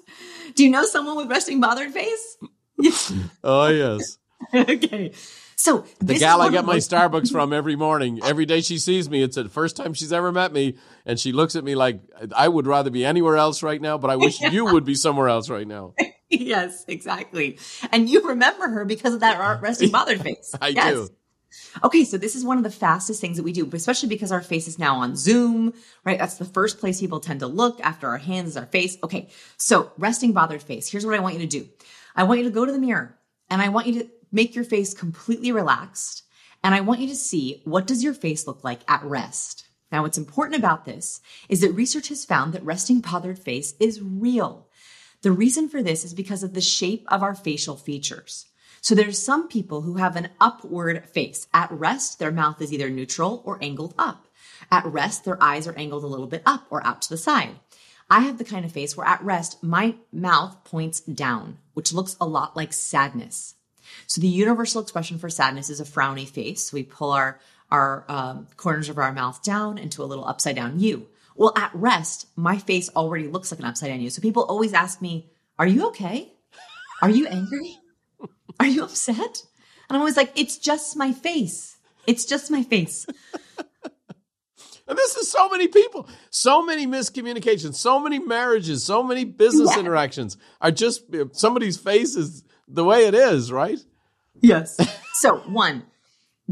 Do 0.55 0.65
you 0.65 0.71
know 0.71 0.85
someone 0.85 1.17
with 1.17 1.31
resting 1.31 1.61
bothered 1.61 1.93
face? 1.93 2.37
oh 3.45 3.69
yes. 3.69 4.19
okay. 4.55 5.13
So 5.57 5.85
the 6.01 6.19
gal 6.19 6.43
I 6.43 6.51
get 6.51 6.65
my 6.65 6.77
Starbucks 6.79 7.31
from 7.31 7.53
every 7.53 7.77
morning, 7.77 8.21
every 8.25 8.47
day 8.47 8.61
she 8.63 8.79
sees 8.79 9.09
me, 9.09 9.23
it's 9.23 9.37
the 9.37 9.49
first 9.49 9.77
time 9.77 9.95
she's 9.95 10.13
ever 10.13 10.33
met 10.33 10.53
me, 10.53 10.75
and 11.07 11.21
she 11.21 11.33
looks 11.33 11.55
at 11.55 11.63
me 11.63 11.75
like 11.75 12.01
I 12.35 12.49
would 12.49 12.67
rather 12.67 12.91
be 12.91 13.05
anywhere 13.05 13.37
else 13.37 13.63
right 13.63 13.81
now, 13.81 13.97
but 13.99 14.11
I 14.11 14.17
wish 14.17 14.41
you 14.53 14.65
would 14.65 14.85
be 14.85 14.95
somewhere 14.95 15.29
else 15.29 15.49
right 15.49 15.67
now. 15.67 15.95
yes, 16.29 16.85
exactly. 16.89 17.59
And 17.93 18.09
you 18.09 18.27
remember 18.29 18.69
her 18.69 18.85
because 18.85 19.15
of 19.15 19.21
that 19.21 19.61
resting 19.63 19.91
bothered 19.91 20.21
face. 20.21 20.55
I 20.61 20.69
yes. 20.69 20.95
do. 20.95 21.09
Okay, 21.85 22.05
so 22.05 22.17
this 22.17 22.35
is 22.35 22.45
one 22.45 22.57
of 22.57 22.65
the 22.65 22.71
fastest 22.71 23.21
things 23.21 23.37
that 23.37 23.43
we 23.43 23.53
do, 23.53 23.69
especially 23.73 24.09
because 24.09 24.33
our 24.33 24.41
face 24.41 24.67
is 24.67 24.79
now 24.79 24.97
on 24.97 25.17
Zoom, 25.17 25.75
right? 26.05 26.19
That's 26.19 26.39
the 26.39 26.45
first 26.45 26.79
place 26.79 27.01
people 27.01 27.21
tend 27.21 27.41
to 27.41 27.47
look 27.47 27.79
after 27.81 28.09
our 28.09 28.19
hands 28.19 28.51
is 28.51 28.57
our 28.57 28.67
face. 28.67 28.97
Okay, 29.05 29.29
so 29.59 29.93
resting 29.99 30.33
bothered 30.33 30.63
face. 30.63 30.91
Here's 30.91 31.05
what 31.05 31.15
I 31.15 31.21
want 31.21 31.35
you 31.35 31.41
to 31.41 31.47
do. 31.47 31.69
I 32.17 32.25
want 32.25 32.41
you 32.41 32.45
to 32.45 32.51
go 32.51 32.65
to 32.65 32.73
the 32.73 32.79
mirror 32.79 33.19
and 33.51 33.61
I 33.61 33.69
want 33.69 33.87
you 33.87 34.01
to 34.01 34.11
make 34.33 34.55
your 34.55 34.65
face 34.65 34.95
completely 34.95 35.53
relaxed. 35.53 36.25
And 36.65 36.75
I 36.75 36.81
want 36.81 37.01
you 37.01 37.09
to 37.09 37.15
see 37.15 37.61
what 37.65 37.87
does 37.87 38.03
your 38.03 38.15
face 38.15 38.47
look 38.47 38.65
like 38.65 38.81
at 38.89 39.05
rest. 39.05 39.67
Now, 39.93 40.03
what's 40.03 40.19
important 40.19 40.59
about 40.59 40.87
this 40.87 41.21
is 41.49 41.61
that 41.61 41.73
research 41.73 42.09
has 42.09 42.25
found 42.25 42.55
that 42.55 42.65
resting 42.65 43.01
bothered 43.01 43.39
face 43.39 43.75
is 43.79 44.01
real. 44.01 44.69
The 45.21 45.33
reason 45.33 45.69
for 45.69 45.83
this 45.83 46.05
is 46.05 46.15
because 46.15 46.43
of 46.43 46.55
the 46.55 46.61
shape 46.61 47.05
of 47.09 47.23
our 47.23 47.35
facial 47.35 47.77
features. 47.77 48.47
So 48.81 48.97
there's 48.97 49.19
some 49.19 49.47
people 49.47 49.83
who 49.83 49.97
have 49.97 50.17
an 50.17 50.31
upward 50.41 51.09
face. 51.09 51.47
At 51.55 51.71
rest, 51.71 52.19
their 52.19 52.33
mouth 52.33 52.61
is 52.61 52.73
either 52.73 52.91
neutral 52.91 53.43
or 53.45 53.59
angled 53.63 53.95
up. 53.99 54.27
At 54.73 54.87
rest, 54.87 55.25
their 55.25 55.41
eyes 55.41 55.69
are 55.69 55.79
angled 55.79 56.03
a 56.03 56.09
little 56.09 56.27
bit 56.27 56.43
up 56.45 56.67
or 56.71 56.85
out 56.85 57.03
to 57.03 57.09
the 57.09 57.17
side. 57.17 57.61
I 58.11 58.21
have 58.21 58.39
the 58.39 58.45
kind 58.45 58.65
of 58.65 58.73
face 58.73 58.97
where 58.97 59.07
at 59.07 59.23
rest, 59.23 59.63
my 59.63 59.95
mouth 60.13 60.65
points 60.65 61.01
down, 61.01 61.59
which 61.75 61.93
looks 61.93 62.17
a 62.21 62.27
lot 62.27 62.57
like 62.57 62.73
sadness. 62.73 63.55
So 64.07 64.21
the 64.21 64.29
universal 64.29 64.83
expression 64.83 65.19
for 65.19 65.31
sadness 65.31 65.71
is 65.71 65.81
a 65.81 65.85
frowny 65.85 66.29
face. 66.29 66.73
We 66.73 66.83
pull 66.83 67.11
our, 67.11 67.41
our 67.71 68.05
um, 68.09 68.47
corners 68.57 68.89
of 68.89 68.99
our 68.99 69.13
mouth 69.13 69.43
down 69.43 69.79
into 69.79 70.03
a 70.03 70.07
little 70.07 70.25
upside 70.25 70.57
down 70.57 70.81
U. 70.81 71.09
Well, 71.35 71.53
at 71.57 71.71
rest, 71.75 72.27
my 72.37 72.59
face 72.59 72.91
already 72.91 73.29
looks 73.29 73.51
like 73.51 73.61
an 73.61 73.67
upside 73.67 73.91
down 73.91 74.01
U. 74.01 74.11
So 74.11 74.21
people 74.21 74.45
always 74.45 74.75
ask 74.75 75.01
me, 75.01 75.31
are 75.59 75.67
you 75.67 75.89
okay? 75.89 76.33
Are 77.01 77.11
you 77.11 77.27
angry? 77.27 77.79
Are 78.61 78.67
you 78.67 78.85
upset? 78.85 79.19
And 79.89 79.97
I'm 79.97 80.01
always 80.01 80.17
like, 80.17 80.33
it's 80.37 80.59
just 80.59 80.97
my 80.97 81.13
face. 81.13 81.77
It's 82.07 82.25
just 82.25 82.51
my 82.51 82.63
face. 82.63 83.07
And 84.89 84.99
this 84.99 85.17
is 85.17 85.31
so 85.31 85.49
many 85.49 85.69
people, 85.69 86.09
so 86.29 86.63
many 86.63 86.87
miscommunications, 86.87 87.77
so 87.77 87.99
many 88.01 88.19
marriages, 88.19 88.85
so 88.85 89.03
many 89.03 89.25
business 89.25 89.71
yeah. 89.73 89.81
interactions 89.81 90.37
are 90.61 90.71
just 90.71 91.05
somebody's 91.33 91.79
face 91.79 92.17
is 92.17 92.45
the 92.73 92.85
way 92.85 93.07
it 93.07 93.15
is, 93.15 93.53
right? 93.53 93.79
Yes. 94.41 94.79
so, 95.15 95.39
one, 95.39 95.85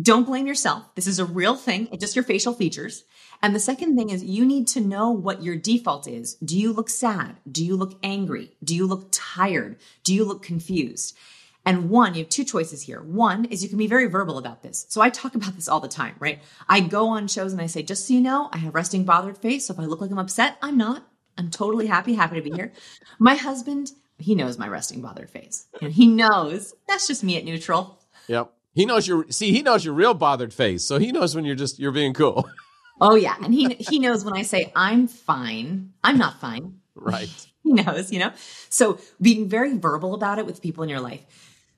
don't 0.01 0.25
blame 0.25 0.47
yourself. 0.47 0.95
This 0.95 1.07
is 1.07 1.19
a 1.19 1.25
real 1.25 1.57
thing. 1.57 1.89
It's 1.93 2.01
just 2.01 2.17
your 2.17 2.25
facial 2.25 2.55
features. 2.55 3.05
And 3.43 3.55
the 3.55 3.61
second 3.61 3.97
thing 3.97 4.11
is 4.11 4.23
you 4.23 4.45
need 4.45 4.69
to 4.69 4.81
know 4.81 5.11
what 5.11 5.43
your 5.43 5.57
default 5.57 6.07
is. 6.07 6.35
Do 6.37 6.59
you 6.59 6.73
look 6.73 6.91
sad? 6.91 7.37
Do 7.51 7.65
you 7.65 7.77
look 7.77 7.99
angry? 8.03 8.57
Do 8.63 8.77
you 8.77 8.87
look 8.87 9.09
tired? 9.11 9.77
Do 10.05 10.15
you 10.15 10.25
look 10.25 10.43
confused? 10.43 11.17
And 11.65 11.91
one, 11.91 12.15
you 12.15 12.21
have 12.21 12.31
two 12.31 12.45
choices 12.45 12.83
here. 12.83 13.03
One 13.03 13.45
is 13.47 13.63
you 13.63 13.69
can 13.69 13.79
be 13.79 13.87
very 13.87 14.07
verbal 14.07 14.39
about 14.39 14.63
this. 14.63 14.87
So 14.89 15.01
I 15.01 15.11
talk 15.11 15.35
about 15.35 15.57
this 15.57 15.69
all 15.69 15.81
the 15.81 15.89
time, 15.89 16.15
right? 16.19 16.41
I 16.69 16.81
go 16.81 17.09
on 17.09 17.29
shows 17.29 17.53
and 17.53 17.61
I 17.61 17.67
say, 17.67 17.83
just 17.83 18.07
so 18.07 18.15
you 18.15 18.21
know, 18.21 18.49
I 18.53 18.59
have 18.59 18.75
resting 18.75 19.05
bothered 19.05 19.39
face. 19.39 19.67
So 19.67 19.75
if 19.75 19.81
I 19.81 19.85
look 19.85 20.01
like 20.01 20.11
I'm 20.11 20.19
upset, 20.19 20.57
I'm 20.63 20.77
not. 20.77 21.07
I'm 21.37 21.51
totally 21.51 21.87
happy, 21.87 22.15
happy 22.15 22.37
to 22.37 22.43
be 22.43 22.51
here. 22.51 22.73
My 23.19 23.35
husband, 23.35 23.93
he 24.21 24.35
knows 24.35 24.59
my 24.59 24.69
resting 24.69 25.01
bothered 25.01 25.31
face. 25.31 25.67
And 25.81 25.93
he 25.93 26.07
knows 26.07 26.75
that's 26.87 27.07
just 27.07 27.25
me 27.25 27.37
at 27.37 27.45
neutral. 27.45 27.99
Yep. 28.29 28.53
He 28.73 28.87
knows 28.87 29.07
your 29.07 29.27
see, 29.31 29.53
he 29.53 29.63
knows 29.63 29.85
your 29.85 29.95
real 29.95 30.15
bothered 30.15 30.55
face. 30.55 30.85
So 30.85 30.99
he 30.99 31.13
knows 31.13 31.35
when 31.35 31.45
you're 31.45 31.57
just 31.57 31.79
you're 31.79 31.93
being 31.93 32.15
cool. 32.15 32.49
Oh 33.03 33.15
yeah. 33.15 33.35
And 33.43 33.55
he 33.55 33.77
he 33.77 33.99
knows 33.99 34.27
when 34.27 34.37
I 34.37 34.43
say 34.43 34.71
I'm 34.77 35.09
fine, 35.09 35.95
I'm 36.05 36.19
not 36.19 36.39
fine. 36.39 36.81
Right. 36.95 37.31
he 37.63 37.73
knows, 37.73 38.13
you 38.13 38.19
know? 38.19 38.31
So 38.69 38.99
being 39.23 39.49
very 39.49 39.79
verbal 39.79 40.13
about 40.13 40.39
it 40.39 40.45
with 40.45 40.61
people 40.61 40.83
in 40.83 40.91
your 40.91 41.01
life. 41.01 41.25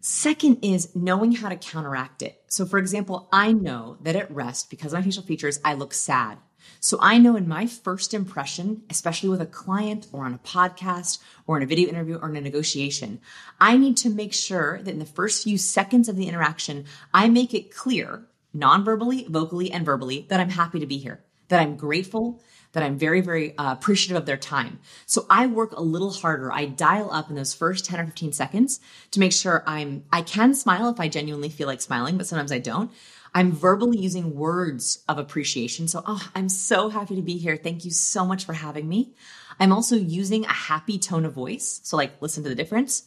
Second 0.01 0.59
is 0.63 0.97
knowing 0.97 1.31
how 1.31 1.49
to 1.49 1.55
counteract 1.55 2.23
it. 2.23 2.43
So, 2.49 2.67
for 2.67 2.79
example, 2.79 3.29
I 3.33 3.53
know 3.53 3.99
that 4.01 4.17
at 4.17 4.33
rest, 4.33 4.69
because 4.69 4.93
of 4.93 4.99
my 4.99 5.05
facial 5.05 5.23
features, 5.23 5.61
I 5.65 5.75
look 5.75 5.95
sad. 5.95 6.39
So, 6.81 6.99
I 7.01 7.19
know 7.19 7.37
in 7.37 7.49
my 7.49 7.67
first 7.67 8.15
impression, 8.15 8.83
especially 8.91 9.29
with 9.29 9.41
a 9.41 9.47
client 9.47 10.07
or 10.13 10.25
on 10.25 10.35
a 10.35 10.39
podcast 10.39 11.19
or 11.47 11.57
in 11.57 11.63
a 11.63 11.67
video 11.67 11.89
interview 11.89 12.17
or 12.17 12.29
in 12.29 12.37
a 12.37 12.41
negotiation, 12.41 13.21
I 13.61 13.77
need 13.77 13.97
to 13.99 14.11
make 14.11 14.33
sure 14.33 14.81
that 14.83 14.91
in 14.91 14.99
the 14.99 15.07
first 15.07 15.45
few 15.45 15.59
seconds 15.59 16.09
of 16.09 16.17
the 16.17 16.29
interaction, 16.29 16.87
I 17.15 17.29
make 17.29 17.55
it 17.55 17.75
clear, 17.75 18.27
non 18.53 18.85
verbally, 18.85 19.27
vocally, 19.29 19.71
and 19.71 19.85
verbally, 19.85 20.27
that 20.29 20.41
I'm 20.41 20.51
happy 20.51 20.81
to 20.81 20.87
be 20.87 20.99
here, 20.99 21.23
that 21.49 21.61
I'm 21.61 21.77
grateful, 21.77 22.41
that 22.73 22.83
I'm 22.83 22.99
very, 22.99 23.21
very 23.21 23.57
uh, 23.57 23.73
appreciative 23.73 24.17
of 24.17 24.27
their 24.27 24.37
time. 24.37 24.81
So 25.07 25.27
I 25.29 25.47
work 25.47 25.73
a 25.73 25.83
little 25.83 26.11
harder. 26.11 26.51
I 26.51 26.67
dial 26.67 27.11
up 27.13 27.29
in 27.29 27.37
those 27.37 27.55
first 27.55 27.85
10 27.85 28.01
or 28.01 28.07
15 28.07 28.33
seconds 28.33 28.81
to 29.13 29.21
make 29.21 29.33
sure 29.33 29.63
I'm, 29.67 30.05
I 30.13 30.23
can 30.23 30.55
smile 30.55 30.89
if 30.89 30.99
I 30.99 31.09
genuinely 31.09 31.51
feel 31.51 31.69
like 31.69 31.81
smiling, 31.81 32.17
but 32.17 32.27
sometimes 32.27 32.53
I 32.53 32.59
don't. 32.59 32.91
I'm 33.35 33.53
verbally 33.53 33.99
using 33.99 34.35
words 34.35 35.03
of 35.09 35.19
appreciation. 35.19 35.89
So, 35.89 36.03
oh, 36.07 36.31
I'm 36.35 36.49
so 36.49 36.91
happy 36.91 37.17
to 37.17 37.23
be 37.23 37.39
here. 37.39 37.57
Thank 37.57 37.85
you 37.85 37.91
so 37.91 38.27
much 38.27 38.45
for 38.45 38.53
having 38.53 38.89
me. 38.89 39.15
I'm 39.59 39.73
also 39.73 39.97
using 39.97 40.45
a 40.45 40.53
happy 40.53 40.99
tone 40.99 41.25
of 41.25 41.33
voice. 41.33 41.81
So, 41.83 41.97
like, 41.97 42.21
listen 42.21 42.43
to 42.43 42.49
the 42.49 42.55
difference. 42.55 43.05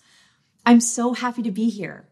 I'm 0.66 0.82
so 0.82 1.14
happy 1.14 1.44
to 1.44 1.52
be 1.52 1.70
here. 1.70 2.10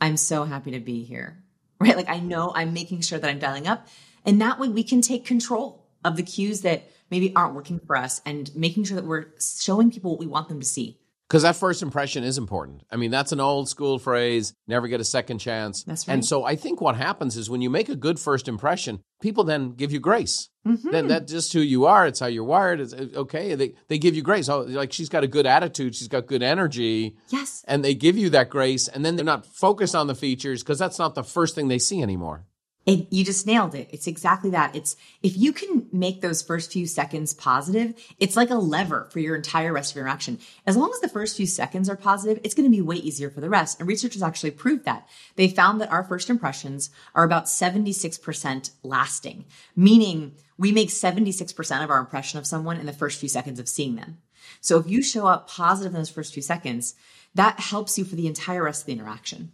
I'm 0.00 0.16
so 0.16 0.44
happy 0.44 0.72
to 0.72 0.80
be 0.80 1.02
here. 1.02 1.42
Right? 1.78 1.94
Like, 1.94 2.08
I 2.08 2.20
know 2.20 2.52
I'm 2.54 2.72
making 2.72 3.02
sure 3.02 3.18
that 3.18 3.28
I'm 3.28 3.38
dialing 3.38 3.66
up. 3.66 3.86
And 4.24 4.40
that 4.40 4.58
way 4.58 4.70
we 4.70 4.82
can 4.82 5.02
take 5.02 5.26
control 5.26 5.86
of 6.06 6.16
the 6.16 6.22
cues 6.22 6.62
that 6.62 6.90
maybe 7.10 7.34
aren't 7.36 7.54
working 7.54 7.80
for 7.80 7.96
us 7.96 8.22
and 8.24 8.50
making 8.56 8.84
sure 8.84 8.96
that 8.96 9.04
we're 9.04 9.26
showing 9.38 9.90
people 9.90 10.12
what 10.12 10.20
we 10.20 10.26
want 10.26 10.48
them 10.48 10.58
to 10.58 10.64
see. 10.64 10.98
Because 11.28 11.42
that 11.42 11.56
first 11.56 11.82
impression 11.82 12.22
is 12.22 12.38
important. 12.38 12.84
I 12.90 12.96
mean, 12.96 13.10
that's 13.10 13.32
an 13.32 13.40
old 13.40 13.68
school 13.68 13.98
phrase 13.98 14.54
never 14.68 14.86
get 14.86 15.00
a 15.00 15.04
second 15.04 15.38
chance. 15.38 15.82
That's 15.82 16.06
right. 16.06 16.14
And 16.14 16.24
so 16.24 16.44
I 16.44 16.54
think 16.54 16.80
what 16.80 16.96
happens 16.96 17.36
is 17.36 17.50
when 17.50 17.62
you 17.62 17.70
make 17.70 17.88
a 17.88 17.96
good 17.96 18.20
first 18.20 18.46
impression, 18.46 19.00
people 19.20 19.42
then 19.42 19.72
give 19.72 19.90
you 19.90 19.98
grace. 19.98 20.48
Mm-hmm. 20.64 20.90
Then 20.90 21.08
that's 21.08 21.32
just 21.32 21.52
who 21.52 21.60
you 21.60 21.86
are. 21.86 22.06
It's 22.06 22.20
how 22.20 22.26
you're 22.26 22.44
wired. 22.44 22.80
It's 22.80 22.92
uh, 22.92 23.08
okay. 23.16 23.56
They, 23.56 23.74
they 23.88 23.98
give 23.98 24.14
you 24.14 24.22
grace. 24.22 24.48
Oh, 24.48 24.60
like 24.60 24.92
she's 24.92 25.08
got 25.08 25.24
a 25.24 25.28
good 25.28 25.46
attitude. 25.46 25.96
She's 25.96 26.08
got 26.08 26.26
good 26.26 26.44
energy. 26.44 27.16
Yes. 27.28 27.64
And 27.66 27.84
they 27.84 27.94
give 27.94 28.16
you 28.16 28.30
that 28.30 28.48
grace. 28.48 28.86
And 28.86 29.04
then 29.04 29.16
they're 29.16 29.24
not 29.24 29.46
focused 29.46 29.96
on 29.96 30.06
the 30.06 30.14
features 30.14 30.62
because 30.62 30.78
that's 30.78 30.98
not 30.98 31.16
the 31.16 31.24
first 31.24 31.56
thing 31.56 31.66
they 31.66 31.78
see 31.78 32.02
anymore. 32.02 32.46
It, 32.86 33.12
you 33.12 33.24
just 33.24 33.48
nailed 33.48 33.74
it. 33.74 33.88
It's 33.90 34.06
exactly 34.06 34.50
that. 34.50 34.76
It's 34.76 34.94
if 35.20 35.36
you 35.36 35.52
can 35.52 35.88
make 35.92 36.20
those 36.20 36.40
first 36.40 36.72
few 36.72 36.86
seconds 36.86 37.34
positive, 37.34 37.94
it's 38.18 38.36
like 38.36 38.50
a 38.50 38.54
lever 38.54 39.08
for 39.10 39.18
your 39.18 39.34
entire 39.34 39.72
rest 39.72 39.90
of 39.90 39.96
your 39.96 40.06
interaction. 40.06 40.38
As 40.66 40.76
long 40.76 40.92
as 40.94 41.00
the 41.00 41.08
first 41.08 41.36
few 41.36 41.46
seconds 41.46 41.88
are 41.90 41.96
positive, 41.96 42.40
it's 42.44 42.54
going 42.54 42.70
to 42.70 42.76
be 42.76 42.80
way 42.80 42.94
easier 42.96 43.28
for 43.28 43.40
the 43.40 43.50
rest. 43.50 43.80
And 43.80 43.88
researchers 43.88 44.22
actually 44.22 44.52
proved 44.52 44.84
that. 44.84 45.08
They 45.34 45.48
found 45.48 45.80
that 45.80 45.90
our 45.90 46.04
first 46.04 46.30
impressions 46.30 46.90
are 47.12 47.24
about 47.24 47.46
76% 47.46 48.70
lasting, 48.84 49.46
meaning 49.74 50.36
we 50.56 50.70
make 50.70 50.90
76% 50.90 51.82
of 51.82 51.90
our 51.90 51.98
impression 51.98 52.38
of 52.38 52.46
someone 52.46 52.78
in 52.78 52.86
the 52.86 52.92
first 52.92 53.18
few 53.18 53.28
seconds 53.28 53.58
of 53.58 53.68
seeing 53.68 53.96
them. 53.96 54.18
So 54.60 54.78
if 54.78 54.88
you 54.88 55.02
show 55.02 55.26
up 55.26 55.48
positive 55.48 55.92
in 55.92 55.98
those 55.98 56.08
first 56.08 56.32
few 56.32 56.42
seconds, 56.42 56.94
that 57.34 57.58
helps 57.58 57.98
you 57.98 58.04
for 58.04 58.14
the 58.14 58.28
entire 58.28 58.62
rest 58.62 58.82
of 58.82 58.86
the 58.86 58.92
interaction. 58.92 59.52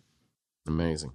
Amazing. 0.66 1.12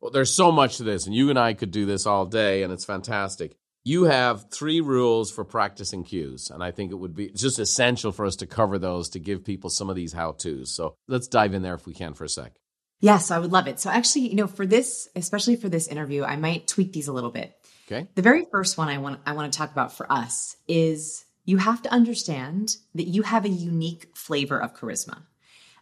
Well, 0.00 0.10
there's 0.10 0.34
so 0.34 0.50
much 0.50 0.78
to 0.78 0.84
this, 0.84 1.06
and 1.06 1.14
you 1.14 1.30
and 1.30 1.38
I 1.38 1.54
could 1.54 1.70
do 1.70 1.86
this 1.86 2.06
all 2.06 2.26
day, 2.26 2.62
and 2.62 2.72
it's 2.72 2.84
fantastic. 2.84 3.56
You 3.82 4.04
have 4.04 4.50
three 4.50 4.80
rules 4.80 5.30
for 5.30 5.44
practicing 5.44 6.04
cues, 6.04 6.50
and 6.50 6.62
I 6.62 6.70
think 6.70 6.92
it 6.92 6.96
would 6.96 7.14
be 7.14 7.30
just 7.30 7.58
essential 7.58 8.12
for 8.12 8.26
us 8.26 8.36
to 8.36 8.46
cover 8.46 8.78
those 8.78 9.10
to 9.10 9.18
give 9.18 9.44
people 9.44 9.70
some 9.70 9.88
of 9.88 9.96
these 9.96 10.12
how 10.12 10.32
to's. 10.32 10.70
So 10.70 10.94
let's 11.08 11.28
dive 11.28 11.54
in 11.54 11.62
there 11.62 11.74
if 11.74 11.86
we 11.86 11.94
can 11.94 12.14
for 12.14 12.24
a 12.24 12.28
sec. 12.28 12.52
Yes, 13.00 13.30
I 13.30 13.38
would 13.38 13.52
love 13.52 13.66
it. 13.66 13.80
So 13.80 13.88
actually, 13.88 14.28
you 14.28 14.36
know, 14.36 14.46
for 14.46 14.66
this, 14.66 15.08
especially 15.16 15.56
for 15.56 15.70
this 15.70 15.88
interview, 15.88 16.22
I 16.22 16.36
might 16.36 16.68
tweak 16.68 16.92
these 16.92 17.08
a 17.08 17.12
little 17.12 17.30
bit. 17.30 17.54
Okay. 17.90 18.06
The 18.14 18.22
very 18.22 18.44
first 18.50 18.78
one 18.78 18.88
I 18.88 18.98
want 18.98 19.20
I 19.26 19.32
want 19.32 19.52
to 19.52 19.56
talk 19.58 19.72
about 19.72 19.96
for 19.96 20.10
us 20.12 20.56
is 20.68 21.24
you 21.44 21.56
have 21.56 21.82
to 21.82 21.92
understand 21.92 22.76
that 22.94 23.08
you 23.08 23.22
have 23.22 23.44
a 23.44 23.48
unique 23.48 24.10
flavor 24.14 24.60
of 24.60 24.76
charisma. 24.76 25.22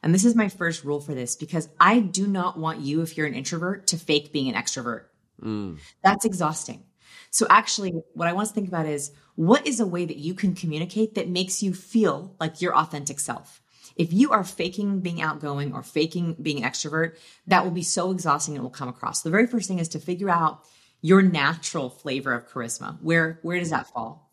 And 0.02 0.14
this 0.14 0.24
is 0.24 0.34
my 0.34 0.48
first 0.48 0.84
rule 0.84 1.00
for 1.00 1.14
this 1.14 1.36
because 1.36 1.68
I 1.80 2.00
do 2.00 2.26
not 2.26 2.58
want 2.58 2.80
you, 2.80 3.02
if 3.02 3.16
you're 3.16 3.26
an 3.26 3.34
introvert, 3.34 3.88
to 3.88 3.96
fake 3.96 4.32
being 4.32 4.48
an 4.48 4.60
extrovert. 4.60 5.04
Mm. 5.42 5.78
That's 6.02 6.24
exhausting. 6.24 6.84
So, 7.30 7.46
actually, 7.50 7.92
what 8.14 8.28
I 8.28 8.32
want 8.32 8.48
to 8.48 8.54
think 8.54 8.68
about 8.68 8.86
is 8.86 9.12
what 9.34 9.66
is 9.66 9.80
a 9.80 9.86
way 9.86 10.04
that 10.04 10.16
you 10.16 10.34
can 10.34 10.54
communicate 10.54 11.14
that 11.14 11.28
makes 11.28 11.62
you 11.62 11.74
feel 11.74 12.34
like 12.40 12.60
your 12.60 12.76
authentic 12.76 13.20
self? 13.20 13.60
If 13.96 14.12
you 14.12 14.30
are 14.30 14.44
faking 14.44 15.00
being 15.00 15.20
outgoing 15.20 15.74
or 15.74 15.82
faking 15.82 16.36
being 16.40 16.62
an 16.62 16.70
extrovert, 16.70 17.16
that 17.48 17.64
will 17.64 17.72
be 17.72 17.82
so 17.82 18.12
exhausting 18.12 18.54
and 18.54 18.60
it 18.60 18.62
will 18.62 18.70
come 18.70 18.88
across. 18.88 19.22
The 19.22 19.30
very 19.30 19.46
first 19.46 19.68
thing 19.68 19.80
is 19.80 19.88
to 19.88 19.98
figure 19.98 20.30
out 20.30 20.64
your 21.00 21.22
natural 21.22 21.90
flavor 21.90 22.32
of 22.32 22.48
charisma. 22.48 23.00
Where 23.02 23.40
where 23.42 23.58
does 23.58 23.70
that 23.70 23.88
fall? 23.88 24.27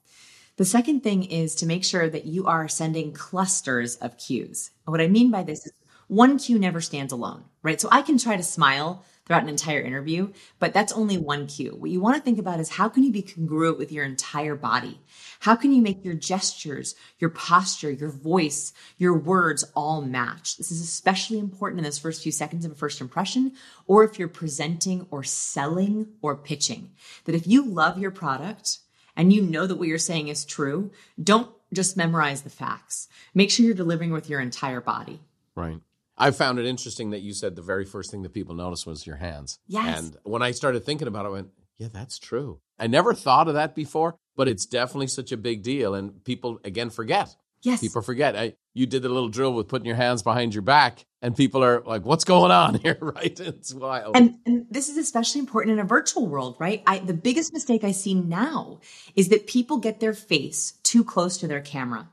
The 0.57 0.65
second 0.65 1.01
thing 1.01 1.23
is 1.23 1.53
to 1.55 1.65
make 1.65 1.83
sure 1.83 2.09
that 2.09 2.25
you 2.25 2.45
are 2.45 2.69
sending 2.69 3.11
clusters 3.11 3.97
of 3.97 4.17
cues. 4.17 4.71
what 4.85 5.01
I 5.01 5.07
mean 5.07 5.29
by 5.29 5.43
this 5.43 5.65
is 5.65 5.73
one 6.07 6.39
cue 6.39 6.57
never 6.57 6.79
stands 6.79 7.11
alone, 7.11 7.43
right? 7.61 7.81
So 7.81 7.89
I 7.91 8.01
can 8.01 8.17
try 8.17 8.37
to 8.37 8.43
smile 8.43 9.03
throughout 9.25 9.43
an 9.43 9.49
entire 9.49 9.81
interview, 9.81 10.31
but 10.59 10.71
that's 10.71 10.93
only 10.93 11.17
one 11.17 11.47
cue. 11.47 11.75
What 11.75 11.89
you 11.89 11.99
want 11.99 12.15
to 12.15 12.21
think 12.21 12.39
about 12.39 12.59
is 12.59 12.69
how 12.69 12.87
can 12.87 13.03
you 13.03 13.11
be 13.11 13.23
congruent 13.23 13.77
with 13.77 13.91
your 13.91 14.05
entire 14.05 14.55
body? 14.55 15.01
How 15.39 15.55
can 15.55 15.73
you 15.73 15.81
make 15.81 16.05
your 16.05 16.13
gestures, 16.13 16.95
your 17.19 17.31
posture, 17.31 17.91
your 17.91 18.11
voice, 18.11 18.71
your 18.97 19.17
words 19.17 19.65
all 19.75 20.03
match? 20.03 20.57
This 20.57 20.71
is 20.71 20.79
especially 20.79 21.39
important 21.39 21.79
in 21.79 21.83
those 21.83 21.99
first 21.99 22.23
few 22.23 22.31
seconds 22.31 22.63
of 22.63 22.71
a 22.71 22.75
first 22.75 23.01
impression, 23.01 23.53
or 23.87 24.03
if 24.03 24.17
you're 24.19 24.27
presenting 24.29 25.07
or 25.09 25.23
selling 25.23 26.07
or 26.21 26.37
pitching. 26.37 26.91
That 27.25 27.35
if 27.35 27.45
you 27.47 27.65
love 27.65 27.97
your 27.97 28.11
product, 28.11 28.77
and 29.15 29.31
you 29.31 29.41
know 29.41 29.65
that 29.67 29.75
what 29.75 29.87
you're 29.87 29.97
saying 29.97 30.27
is 30.27 30.45
true, 30.45 30.91
don't 31.21 31.49
just 31.73 31.97
memorize 31.97 32.41
the 32.41 32.49
facts. 32.49 33.07
Make 33.33 33.51
sure 33.51 33.65
you're 33.65 33.75
delivering 33.75 34.11
with 34.11 34.29
your 34.29 34.39
entire 34.39 34.81
body. 34.81 35.21
Right. 35.55 35.79
I 36.17 36.31
found 36.31 36.59
it 36.59 36.65
interesting 36.65 37.09
that 37.09 37.21
you 37.21 37.33
said 37.33 37.55
the 37.55 37.61
very 37.61 37.85
first 37.85 38.09
thing 38.09 38.21
that 38.23 38.33
people 38.33 38.55
noticed 38.55 38.87
was 38.87 39.05
your 39.05 39.17
hands. 39.17 39.59
Yes. 39.67 39.99
And 39.99 40.17
when 40.23 40.41
I 40.41 40.51
started 40.51 40.85
thinking 40.85 41.07
about 41.07 41.25
it, 41.25 41.29
I 41.29 41.31
went, 41.31 41.49
yeah, 41.77 41.89
that's 41.91 42.19
true. 42.19 42.61
I 42.79 42.87
never 42.87 43.13
thought 43.13 43.47
of 43.49 43.53
that 43.55 43.75
before, 43.75 44.15
but 44.35 44.47
it's 44.47 44.65
definitely 44.65 45.07
such 45.07 45.31
a 45.31 45.37
big 45.37 45.61
deal. 45.61 45.93
And 45.93 46.23
people, 46.23 46.59
again, 46.63 46.89
forget. 46.89 47.35
Yes. 47.65 47.81
People 47.81 48.03
forget. 48.03 48.35
I, 48.35 48.53
you 48.75 48.85
did 48.85 49.05
a 49.05 49.09
little 49.09 49.29
drill 49.29 49.53
with 49.53 49.67
putting 49.67 49.87
your 49.87 49.95
hands 49.95 50.21
behind 50.21 50.53
your 50.53 50.61
back, 50.61 51.03
and 51.21 51.35
people 51.35 51.63
are 51.63 51.81
like, 51.81 52.05
"What's 52.05 52.23
going 52.23 52.51
on 52.51 52.75
here?" 52.81 52.97
Right? 53.01 53.37
It's 53.39 53.73
wild. 53.73 54.15
And, 54.15 54.37
and 54.45 54.67
this 54.69 54.87
is 54.87 54.97
especially 54.97 55.39
important 55.39 55.73
in 55.73 55.79
a 55.79 55.87
virtual 55.87 56.27
world, 56.27 56.57
right? 56.59 56.83
I, 56.85 56.99
the 56.99 57.13
biggest 57.15 57.53
mistake 57.53 57.83
I 57.83 57.91
see 57.91 58.13
now 58.13 58.81
is 59.15 59.29
that 59.29 59.47
people 59.47 59.77
get 59.77 59.99
their 59.99 60.13
face 60.13 60.73
too 60.83 61.03
close 61.03 61.37
to 61.39 61.47
their 61.47 61.61
camera. 61.61 62.09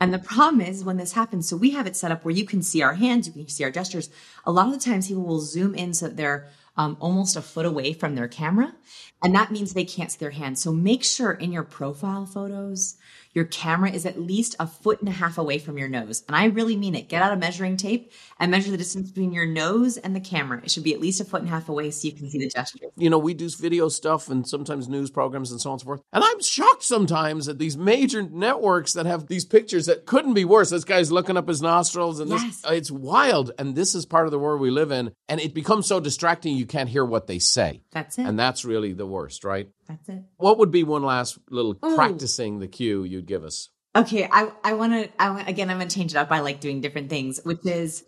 And 0.00 0.12
the 0.12 0.18
problem 0.18 0.60
is 0.60 0.84
when 0.84 0.96
this 0.96 1.12
happens, 1.12 1.48
so 1.48 1.56
we 1.56 1.70
have 1.70 1.86
it 1.86 1.96
set 1.96 2.12
up 2.12 2.24
where 2.24 2.34
you 2.34 2.44
can 2.44 2.62
see 2.62 2.82
our 2.82 2.94
hands, 2.94 3.26
you 3.26 3.32
can 3.32 3.48
see 3.48 3.64
our 3.64 3.70
gestures. 3.70 4.10
A 4.44 4.52
lot 4.52 4.66
of 4.66 4.72
the 4.72 4.78
times 4.78 5.08
people 5.08 5.24
will 5.24 5.40
zoom 5.40 5.74
in 5.74 5.94
so 5.94 6.08
that 6.08 6.16
they're 6.16 6.48
um, 6.76 6.96
almost 7.00 7.36
a 7.36 7.42
foot 7.42 7.66
away 7.66 7.92
from 7.92 8.14
their 8.14 8.28
camera. 8.28 8.74
And 9.22 9.34
that 9.34 9.52
means 9.52 9.72
they 9.72 9.84
can't 9.84 10.10
see 10.10 10.18
their 10.18 10.30
hands. 10.30 10.60
So 10.60 10.72
make 10.72 11.04
sure 11.04 11.32
in 11.32 11.52
your 11.52 11.62
profile 11.62 12.26
photos, 12.26 12.96
your 13.34 13.44
camera 13.44 13.90
is 13.90 14.06
at 14.06 14.20
least 14.20 14.54
a 14.60 14.66
foot 14.66 15.00
and 15.00 15.08
a 15.08 15.12
half 15.12 15.38
away 15.38 15.58
from 15.58 15.76
your 15.76 15.88
nose. 15.88 16.22
And 16.28 16.36
I 16.36 16.46
really 16.46 16.76
mean 16.76 16.94
it. 16.94 17.08
Get 17.08 17.20
out 17.20 17.32
a 17.32 17.36
measuring 17.36 17.76
tape 17.76 18.12
and 18.38 18.50
measure 18.50 18.70
the 18.70 18.76
distance 18.76 19.10
between 19.10 19.32
your 19.32 19.46
nose 19.46 19.96
and 19.96 20.14
the 20.14 20.20
camera. 20.20 20.60
It 20.62 20.70
should 20.70 20.84
be 20.84 20.94
at 20.94 21.00
least 21.00 21.20
a 21.20 21.24
foot 21.24 21.40
and 21.40 21.48
a 21.48 21.52
half 21.52 21.68
away 21.68 21.90
so 21.90 22.06
you 22.06 22.14
can 22.14 22.30
see 22.30 22.38
the 22.38 22.48
gesture. 22.48 22.86
You 22.96 23.10
know, 23.10 23.18
we 23.18 23.34
do 23.34 23.48
video 23.50 23.88
stuff 23.88 24.30
and 24.30 24.46
sometimes 24.46 24.88
news 24.88 25.10
programs 25.10 25.50
and 25.50 25.60
so 25.60 25.70
on 25.70 25.74
and 25.74 25.80
so 25.80 25.84
forth. 25.86 26.02
And 26.12 26.24
I'm 26.24 26.40
shocked 26.40 26.84
sometimes 26.84 27.48
at 27.48 27.58
these 27.58 27.76
major 27.76 28.22
networks 28.22 28.92
that 28.94 29.06
have 29.06 29.26
these 29.26 29.44
pictures 29.44 29.86
that 29.86 30.06
couldn't 30.06 30.34
be 30.34 30.44
worse. 30.44 30.70
This 30.70 30.84
guy's 30.84 31.12
looking 31.12 31.36
up 31.36 31.48
his 31.48 31.60
nostrils 31.60 32.20
and 32.20 32.30
yes. 32.30 32.60
this, 32.62 32.72
it's 32.72 32.90
wild. 32.90 33.50
And 33.58 33.74
this 33.74 33.94
is 33.94 34.06
part 34.06 34.26
of 34.26 34.30
the 34.30 34.38
world 34.38 34.60
we 34.60 34.70
live 34.70 34.92
in. 34.92 35.12
And 35.28 35.40
it 35.40 35.54
becomes 35.54 35.86
so 35.86 36.00
distracting 36.00 36.56
you 36.56 36.66
can't 36.66 36.88
hear 36.88 37.04
what 37.04 37.26
they 37.26 37.40
say. 37.40 37.82
That's 37.90 38.18
it. 38.18 38.26
And 38.26 38.38
that's 38.38 38.64
really 38.64 38.92
the 38.92 39.06
worst, 39.06 39.44
right? 39.44 39.68
That's 39.86 40.08
it. 40.08 40.22
What 40.36 40.58
would 40.58 40.70
be 40.70 40.82
one 40.82 41.02
last 41.02 41.38
little 41.50 41.76
Ooh. 41.84 41.94
practicing 41.94 42.58
the 42.58 42.68
cue 42.68 43.04
you'd 43.04 43.26
give 43.26 43.44
us? 43.44 43.70
Okay, 43.96 44.28
I 44.30 44.50
I 44.62 44.74
want 44.74 44.92
to 44.92 45.22
I 45.22 45.42
again 45.42 45.70
I'm 45.70 45.78
going 45.78 45.88
to 45.88 45.94
change 45.94 46.12
it 46.12 46.16
up. 46.16 46.32
I 46.32 46.40
like 46.40 46.60
doing 46.60 46.80
different 46.80 47.10
things, 47.10 47.40
which 47.44 47.64
is 47.64 48.04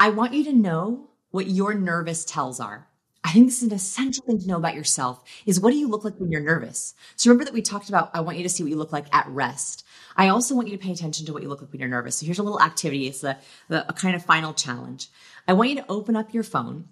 I 0.00 0.10
want 0.10 0.34
you 0.34 0.44
to 0.44 0.52
know 0.52 1.08
what 1.30 1.46
your 1.46 1.74
nervous 1.74 2.24
tells 2.24 2.60
are. 2.60 2.88
I 3.24 3.30
think 3.30 3.46
this 3.46 3.62
is 3.62 3.68
an 3.68 3.74
essential 3.74 4.24
thing 4.24 4.40
to 4.40 4.48
know 4.48 4.56
about 4.56 4.74
yourself 4.74 5.22
is 5.46 5.60
what 5.60 5.70
do 5.70 5.76
you 5.76 5.86
look 5.86 6.04
like 6.04 6.18
when 6.18 6.32
you're 6.32 6.40
nervous? 6.40 6.94
So 7.14 7.30
remember 7.30 7.44
that 7.44 7.54
we 7.54 7.62
talked 7.62 7.88
about 7.88 8.10
I 8.14 8.20
want 8.20 8.36
you 8.36 8.42
to 8.42 8.48
see 8.48 8.64
what 8.64 8.70
you 8.70 8.76
look 8.76 8.92
like 8.92 9.14
at 9.14 9.28
rest. 9.28 9.84
I 10.16 10.28
also 10.28 10.56
want 10.56 10.68
you 10.68 10.76
to 10.76 10.82
pay 10.82 10.92
attention 10.92 11.24
to 11.26 11.32
what 11.32 11.42
you 11.42 11.48
look 11.48 11.60
like 11.60 11.70
when 11.70 11.80
you're 11.80 11.88
nervous. 11.88 12.16
So 12.16 12.26
here's 12.26 12.40
a 12.40 12.42
little 12.42 12.60
activity. 12.60 13.06
It's 13.06 13.20
the, 13.20 13.38
the 13.68 13.88
a 13.88 13.92
kind 13.92 14.16
of 14.16 14.24
final 14.24 14.52
challenge. 14.52 15.08
I 15.46 15.52
want 15.52 15.70
you 15.70 15.76
to 15.76 15.86
open 15.88 16.16
up 16.16 16.34
your 16.34 16.42
phone 16.42 16.88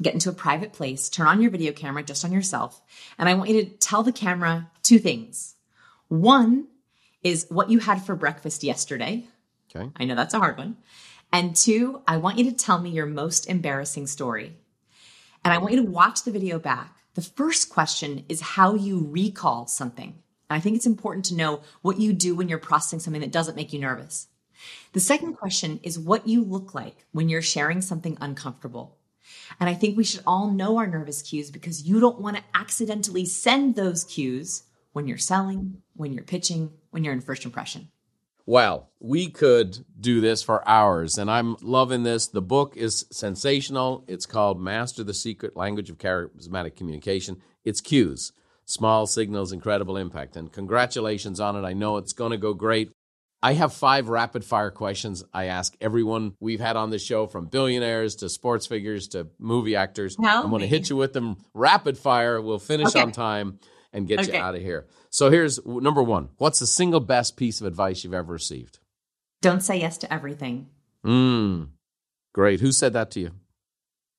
get 0.00 0.14
into 0.14 0.30
a 0.30 0.34
private 0.34 0.72
place, 0.72 1.08
turn 1.08 1.26
on 1.26 1.42
your 1.42 1.50
video 1.50 1.72
camera 1.72 2.02
just 2.02 2.24
on 2.24 2.32
yourself, 2.32 2.80
and 3.18 3.28
I 3.28 3.34
want 3.34 3.50
you 3.50 3.64
to 3.64 3.70
tell 3.70 4.02
the 4.02 4.12
camera 4.12 4.70
two 4.82 4.98
things. 4.98 5.54
One 6.08 6.68
is 7.22 7.46
what 7.48 7.70
you 7.70 7.78
had 7.78 8.02
for 8.02 8.14
breakfast 8.14 8.62
yesterday. 8.62 9.26
Okay. 9.74 9.90
I 9.96 10.04
know 10.04 10.14
that's 10.14 10.34
a 10.34 10.38
hard 10.38 10.56
one. 10.56 10.76
And 11.32 11.54
two, 11.54 12.02
I 12.06 12.16
want 12.16 12.38
you 12.38 12.44
to 12.50 12.56
tell 12.56 12.78
me 12.78 12.90
your 12.90 13.06
most 13.06 13.48
embarrassing 13.48 14.06
story. 14.06 14.56
And 15.44 15.52
I 15.52 15.58
want 15.58 15.72
you 15.74 15.82
to 15.82 15.90
watch 15.90 16.22
the 16.22 16.30
video 16.30 16.58
back. 16.58 16.96
The 17.14 17.22
first 17.22 17.68
question 17.68 18.24
is 18.28 18.40
how 18.40 18.74
you 18.74 19.06
recall 19.10 19.66
something. 19.66 20.14
And 20.50 20.56
I 20.56 20.60
think 20.60 20.76
it's 20.76 20.86
important 20.86 21.26
to 21.26 21.34
know 21.34 21.60
what 21.82 21.98
you 21.98 22.12
do 22.12 22.34
when 22.34 22.48
you're 22.48 22.58
processing 22.58 23.00
something 23.00 23.20
that 23.20 23.32
doesn't 23.32 23.56
make 23.56 23.72
you 23.72 23.78
nervous. 23.78 24.28
The 24.92 25.00
second 25.00 25.34
question 25.34 25.80
is 25.82 25.98
what 25.98 26.26
you 26.26 26.42
look 26.42 26.74
like 26.74 27.06
when 27.12 27.28
you're 27.28 27.42
sharing 27.42 27.80
something 27.80 28.16
uncomfortable. 28.20 28.97
And 29.60 29.68
I 29.68 29.74
think 29.74 29.96
we 29.96 30.04
should 30.04 30.22
all 30.26 30.50
know 30.50 30.78
our 30.78 30.86
nervous 30.86 31.22
cues 31.22 31.50
because 31.50 31.82
you 31.82 32.00
don't 32.00 32.20
want 32.20 32.36
to 32.36 32.42
accidentally 32.54 33.24
send 33.24 33.74
those 33.74 34.04
cues 34.04 34.64
when 34.92 35.06
you're 35.06 35.18
selling, 35.18 35.82
when 35.94 36.12
you're 36.12 36.24
pitching, 36.24 36.72
when 36.90 37.04
you're 37.04 37.12
in 37.12 37.20
first 37.20 37.44
impression. 37.44 37.88
Well, 38.46 38.88
we 38.98 39.28
could 39.28 39.84
do 40.00 40.22
this 40.22 40.42
for 40.42 40.66
hours, 40.66 41.18
and 41.18 41.30
I'm 41.30 41.56
loving 41.60 42.02
this. 42.02 42.28
The 42.28 42.40
book 42.40 42.78
is 42.78 43.04
sensational. 43.10 44.04
It's 44.08 44.24
called 44.24 44.58
Master 44.58 45.04
the 45.04 45.12
Secret 45.12 45.54
Language 45.54 45.90
of 45.90 45.98
Charismatic 45.98 46.74
Communication. 46.74 47.42
It's 47.66 47.82
cues, 47.82 48.32
small 48.64 49.06
signals, 49.06 49.52
incredible 49.52 49.98
impact. 49.98 50.34
And 50.34 50.50
congratulations 50.50 51.40
on 51.40 51.56
it. 51.56 51.66
I 51.66 51.74
know 51.74 51.98
it's 51.98 52.14
going 52.14 52.30
to 52.30 52.38
go 52.38 52.54
great. 52.54 52.90
I 53.42 53.52
have 53.52 53.72
five 53.72 54.08
rapid 54.08 54.44
fire 54.44 54.70
questions 54.70 55.24
I 55.32 55.46
ask 55.46 55.76
everyone 55.80 56.34
we've 56.40 56.60
had 56.60 56.76
on 56.76 56.90
the 56.90 56.98
show, 56.98 57.26
from 57.26 57.46
billionaires 57.46 58.16
to 58.16 58.28
sports 58.28 58.66
figures 58.66 59.08
to 59.08 59.28
movie 59.38 59.76
actors. 59.76 60.16
Help 60.20 60.44
I'm 60.44 60.50
going 60.50 60.62
to 60.62 60.66
hit 60.66 60.90
you 60.90 60.96
with 60.96 61.12
them 61.12 61.36
rapid 61.54 61.96
fire. 61.96 62.40
We'll 62.40 62.58
finish 62.58 62.88
okay. 62.88 63.00
on 63.00 63.12
time 63.12 63.60
and 63.92 64.08
get 64.08 64.20
okay. 64.20 64.36
you 64.36 64.42
out 64.42 64.54
of 64.54 64.60
here. 64.60 64.86
So 65.10 65.30
here's 65.30 65.64
number 65.64 66.02
one 66.02 66.30
What's 66.38 66.58
the 66.58 66.66
single 66.66 67.00
best 67.00 67.36
piece 67.36 67.60
of 67.60 67.66
advice 67.66 68.02
you've 68.02 68.14
ever 68.14 68.32
received? 68.32 68.80
Don't 69.40 69.60
say 69.60 69.78
yes 69.78 69.98
to 69.98 70.12
everything. 70.12 70.68
Mm. 71.04 71.68
Great. 72.32 72.60
Who 72.60 72.72
said 72.72 72.92
that 72.94 73.12
to 73.12 73.20
you? 73.20 73.30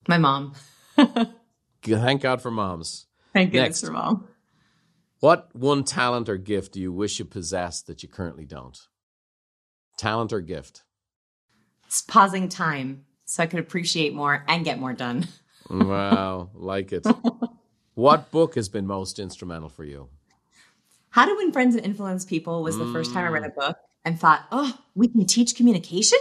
My 0.08 0.18
mom. 0.18 0.54
Thank 1.84 2.22
God 2.22 2.42
for 2.42 2.52
moms. 2.52 3.08
Thank 3.34 3.52
goodness 3.52 3.82
Next. 3.82 3.88
for 3.88 3.92
mom. 3.92 4.28
What 5.20 5.50
one 5.54 5.84
talent 5.84 6.30
or 6.30 6.38
gift 6.38 6.74
do 6.74 6.82
you 6.82 6.94
wish 6.94 7.20
you 7.20 7.26
possessed 7.26 7.88
that 7.88 8.02
you 8.02 8.10
currently 8.10 8.46
don't? 8.46 8.80
Talent 10.00 10.32
or 10.32 10.40
gift? 10.40 10.84
It's 11.86 12.02
pausing 12.02 12.48
time 12.48 13.04
so 13.26 13.44
I 13.44 13.48
could 13.48 13.60
appreciate 13.60 14.14
more 14.14 14.46
and 14.48 14.64
get 14.64 14.80
more 14.80 14.94
done. 14.94 15.28
wow, 15.70 16.50
like 16.54 16.94
it. 16.94 17.06
what 17.96 18.32
book 18.32 18.56
has 18.56 18.70
been 18.70 18.88
most 18.88 19.20
instrumental 19.20 19.68
for 19.68 19.84
you? 19.84 20.08
How 21.10 21.26
to 21.26 21.36
Win 21.36 21.52
Friends 21.52 21.76
and 21.76 21.84
Influence 21.84 22.24
People 22.24 22.64
was 22.64 22.78
the 22.78 22.86
mm. 22.86 22.94
first 22.94 23.12
time 23.14 23.26
I 23.26 23.28
read 23.28 23.44
a 23.44 23.50
book 23.50 23.76
and 24.06 24.18
thought, 24.18 24.46
oh, 24.54 24.74
we 24.96 25.10
can 25.10 25.26
teach 25.26 25.54
communication? 25.58 26.20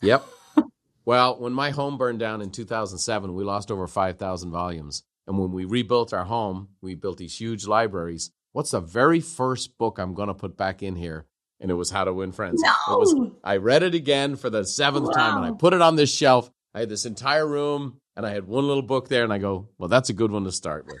Yep. 0.00 0.24
well, 1.04 1.40
when 1.40 1.52
my 1.52 1.70
home 1.70 1.98
burned 1.98 2.20
down 2.20 2.40
in 2.40 2.52
2007, 2.52 3.34
we 3.34 3.42
lost 3.42 3.72
over 3.72 3.88
5,000 3.88 4.52
volumes. 4.52 5.02
And 5.26 5.40
when 5.40 5.50
we 5.50 5.64
rebuilt 5.64 6.12
our 6.12 6.26
home, 6.26 6.68
we 6.80 6.94
built 6.94 7.18
these 7.18 7.40
huge 7.40 7.66
libraries. 7.66 8.30
What's 8.52 8.70
the 8.70 8.80
very 8.80 9.18
first 9.18 9.76
book 9.76 9.98
I'm 9.98 10.14
going 10.14 10.28
to 10.28 10.34
put 10.34 10.56
back 10.56 10.84
in 10.84 10.94
here? 10.94 11.26
And 11.62 11.70
it 11.70 11.74
was 11.74 11.90
How 11.90 12.04
to 12.04 12.12
Win 12.12 12.32
Friends. 12.32 12.60
No. 12.60 12.98
Was, 12.98 13.14
I 13.42 13.56
read 13.56 13.82
it 13.82 13.94
again 13.94 14.36
for 14.36 14.50
the 14.50 14.64
seventh 14.64 15.06
wow. 15.06 15.12
time 15.12 15.36
and 15.38 15.46
I 15.46 15.56
put 15.56 15.72
it 15.72 15.80
on 15.80 15.96
this 15.96 16.14
shelf. 16.14 16.50
I 16.74 16.80
had 16.80 16.88
this 16.88 17.06
entire 17.06 17.46
room 17.46 18.00
and 18.16 18.26
I 18.26 18.30
had 18.30 18.46
one 18.46 18.66
little 18.66 18.82
book 18.82 19.08
there. 19.08 19.24
And 19.24 19.32
I 19.32 19.38
go, 19.38 19.68
well, 19.78 19.88
that's 19.88 20.10
a 20.10 20.12
good 20.12 20.30
one 20.30 20.44
to 20.44 20.52
start 20.52 20.86
with. 20.86 21.00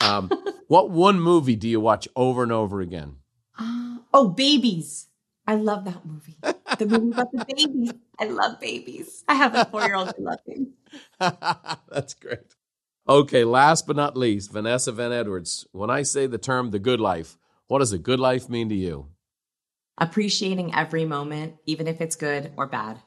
Um, 0.00 0.30
what 0.68 0.90
one 0.90 1.18
movie 1.20 1.56
do 1.56 1.68
you 1.68 1.80
watch 1.80 2.06
over 2.14 2.42
and 2.42 2.52
over 2.52 2.80
again? 2.80 3.16
Uh, 3.58 3.96
oh, 4.12 4.28
Babies. 4.28 5.08
I 5.46 5.56
love 5.56 5.84
that 5.84 6.04
movie. 6.06 6.38
The 6.78 6.86
movie 6.86 7.12
about 7.12 7.30
the 7.32 7.44
babies. 7.44 7.92
I 8.18 8.24
love 8.24 8.60
babies. 8.60 9.24
I 9.28 9.34
have 9.34 9.54
a 9.54 9.66
four 9.66 9.82
year 9.82 9.94
old 9.94 10.08
I 10.08 10.14
love 10.18 10.38
him. 10.46 10.72
That's 11.90 12.14
great. 12.14 12.54
Okay, 13.06 13.44
last 13.44 13.86
but 13.86 13.96
not 13.96 14.16
least, 14.16 14.50
Vanessa 14.50 14.90
Van 14.90 15.12
Edwards. 15.12 15.66
When 15.72 15.90
I 15.90 16.02
say 16.02 16.26
the 16.26 16.38
term 16.38 16.70
the 16.70 16.78
good 16.78 17.00
life, 17.00 17.36
what 17.66 17.80
does 17.80 17.92
a 17.92 17.98
good 17.98 18.18
life 18.18 18.48
mean 18.48 18.70
to 18.70 18.74
you? 18.74 19.08
Appreciating 19.98 20.74
every 20.74 21.04
moment, 21.04 21.54
even 21.66 21.86
if 21.86 22.00
it's 22.00 22.16
good 22.16 22.52
or 22.56 22.66
bad. 22.66 23.00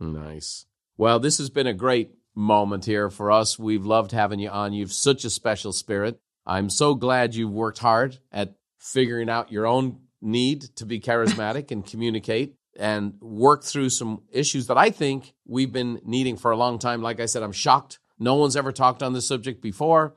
Nice. 0.00 0.66
Well, 0.96 1.20
this 1.20 1.38
has 1.38 1.50
been 1.50 1.66
a 1.66 1.74
great 1.74 2.10
moment 2.34 2.84
here 2.84 3.10
for 3.10 3.30
us. 3.30 3.58
We've 3.58 3.84
loved 3.84 4.12
having 4.12 4.40
you 4.40 4.48
on. 4.48 4.72
You've 4.72 4.92
such 4.92 5.24
a 5.24 5.30
special 5.30 5.72
spirit. 5.72 6.18
I'm 6.44 6.70
so 6.70 6.94
glad 6.94 7.34
you've 7.34 7.52
worked 7.52 7.78
hard 7.78 8.18
at 8.32 8.54
figuring 8.78 9.30
out 9.30 9.52
your 9.52 9.66
own 9.66 10.00
need 10.20 10.62
to 10.76 10.86
be 10.86 11.00
charismatic 11.00 11.70
and 11.70 11.86
communicate 11.86 12.56
and 12.78 13.14
work 13.20 13.62
through 13.62 13.90
some 13.90 14.22
issues 14.32 14.66
that 14.66 14.78
I 14.78 14.90
think 14.90 15.34
we've 15.46 15.72
been 15.72 16.00
needing 16.04 16.36
for 16.36 16.50
a 16.50 16.56
long 16.56 16.78
time. 16.78 17.02
Like 17.02 17.20
I 17.20 17.26
said, 17.26 17.42
I'm 17.42 17.52
shocked 17.52 17.98
no 18.18 18.36
one's 18.36 18.56
ever 18.56 18.72
talked 18.72 19.02
on 19.02 19.12
this 19.12 19.26
subject 19.26 19.60
before. 19.60 20.14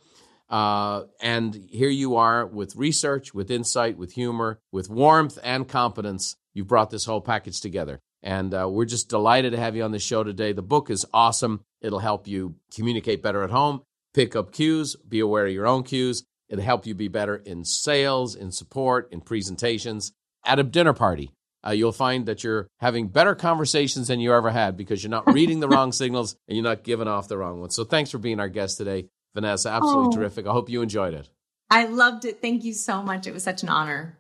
Uh, 0.50 1.04
and 1.22 1.56
here 1.70 1.90
you 1.90 2.16
are 2.16 2.46
with 2.46 2.76
research, 2.76 3.34
with 3.34 3.50
insight, 3.50 3.98
with 3.98 4.14
humor, 4.14 4.60
with 4.72 4.90
warmth 4.90 5.40
and 5.44 5.68
competence. 5.68 6.36
You've 6.54 6.68
brought 6.68 6.92
this 6.92 7.06
whole 7.06 7.22
package 7.22 7.62
together. 7.62 8.00
And 8.22 8.54
uh, 8.54 8.68
we're 8.70 8.86
just 8.86 9.10
delighted 9.10 9.52
to 9.52 9.60
have 9.60 9.76
you 9.76 9.84
on 9.84 9.92
the 9.92 10.00
show 10.00 10.24
today. 10.24 10.52
The 10.52 10.62
book 10.62 10.90
is 10.90 11.06
awesome. 11.14 11.62
It'll 11.82 12.00
help 12.00 12.28
you 12.28 12.56
communicate 12.74 13.22
better 13.22 13.44
at 13.44 13.52
home, 13.52 13.82
pick 14.14 14.36
up 14.36 14.52
cues, 14.52 14.96
be 15.08 15.20
aware 15.20 15.46
of 15.46 15.54
your 15.54 15.68
own 15.68 15.84
cues. 15.84 16.24
It'll 16.50 16.64
help 16.64 16.86
you 16.86 16.96
be 16.96 17.08
better 17.08 17.36
in 17.36 17.66
sales, 17.66 18.36
in 18.36 18.52
support, 18.52 19.10
in 19.12 19.22
presentations, 19.22 20.12
at 20.46 20.60
a 20.60 20.64
dinner 20.64 20.94
party 20.94 21.32
uh, 21.66 21.72
you'll 21.72 21.92
find 21.92 22.26
that 22.28 22.44
you're 22.44 22.68
having 22.80 23.08
better 23.08 23.34
conversations 23.34 24.08
than 24.08 24.20
you 24.20 24.34
ever 24.34 24.52
had 24.52 24.78
because 24.78 25.04
you're 25.04 25.10
not 25.10 25.32
reading 25.34 25.60
the 25.60 25.68
wrong 25.70 25.92
signals 25.92 26.36
and 26.48 26.56
you're 26.56 26.64
not 26.64 26.84
giving 26.84 27.08
off 27.08 27.28
the 27.28 27.38
wrong 27.38 27.60
ones. 27.60 27.76
So 27.76 27.84
thanks 27.84 28.12
for 28.12 28.18
being 28.18 28.40
our 28.40 28.50
guest 28.50 28.78
today, 28.78 29.08
Vanessa. 29.36 29.70
Absolutely 29.70 30.08
oh, 30.08 30.18
terrific. 30.18 30.48
I 30.48 30.52
hope 30.52 30.70
you 30.70 30.82
enjoyed 30.82 31.14
it. 31.14 31.30
I 31.70 31.86
loved 31.86 32.26
it. 32.26 32.42
Thank 32.42 32.64
you 32.64 32.74
so 32.74 33.04
much. 33.04 33.28
It 33.28 33.34
was 33.34 33.44
such 33.44 33.62
an 33.62 33.70
honor. 33.70 34.18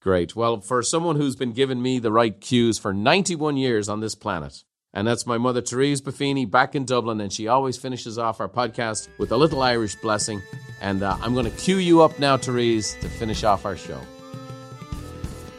Great. 0.00 0.36
Well, 0.36 0.60
for 0.60 0.82
someone 0.82 1.16
who's 1.16 1.36
been 1.36 1.52
giving 1.52 1.80
me 1.80 1.98
the 1.98 2.12
right 2.12 2.38
cues 2.38 2.78
for 2.78 2.92
91 2.92 3.56
years 3.56 3.88
on 3.88 4.00
this 4.00 4.14
planet, 4.14 4.64
and 4.92 5.06
that's 5.06 5.26
my 5.26 5.38
mother, 5.38 5.60
Therese 5.60 6.00
Buffini, 6.00 6.50
back 6.50 6.74
in 6.74 6.84
Dublin. 6.84 7.20
And 7.20 7.32
she 7.32 7.46
always 7.46 7.76
finishes 7.76 8.18
off 8.18 8.40
our 8.40 8.48
podcast 8.48 9.08
with 9.18 9.32
a 9.32 9.36
little 9.36 9.62
Irish 9.62 9.94
blessing. 9.96 10.42
And 10.80 11.02
uh, 11.02 11.16
I'm 11.20 11.34
going 11.34 11.44
to 11.44 11.56
cue 11.56 11.76
you 11.76 12.02
up 12.02 12.18
now, 12.18 12.36
Therese, 12.36 12.94
to 13.00 13.08
finish 13.08 13.44
off 13.44 13.64
our 13.64 13.76
show. 13.76 14.00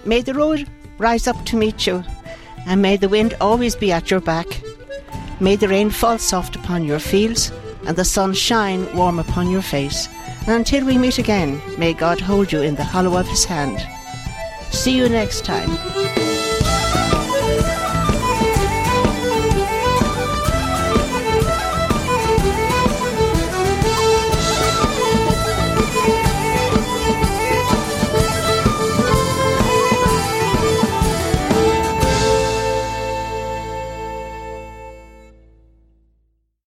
May 0.06 0.22
the 0.22 0.34
road 0.34 0.68
rise 0.98 1.28
up 1.28 1.46
to 1.46 1.58
meet 1.58 1.86
you, 1.86 2.04
and 2.66 2.82
may 2.82 2.98
the 2.98 3.10
wind 3.10 3.36
always 3.40 3.76
be 3.76 3.92
at 3.92 4.10
your 4.10 4.22
back. 4.22 4.48
May 5.40 5.56
the 5.56 5.68
rain 5.68 5.90
fall 5.90 6.18
soft 6.18 6.56
upon 6.56 6.84
your 6.84 7.00
fields, 7.00 7.52
and 7.86 7.98
the 7.98 8.06
sun 8.06 8.34
shine 8.34 8.94
warm 8.96 9.20
upon 9.20 9.50
your 9.50 9.62
face. 9.62 10.08
And 10.42 10.56
until 10.56 10.86
we 10.86 10.98
meet 10.98 11.18
again, 11.18 11.62
may 11.78 11.94
God 11.94 12.20
hold 12.20 12.52
you 12.52 12.62
in 12.62 12.76
the 12.76 12.84
hollow 12.84 13.18
of 13.18 13.28
his 13.28 13.46
hand. 13.46 13.80
See 14.72 14.96
you 14.96 15.10
next 15.10 15.46
time. 15.46 16.29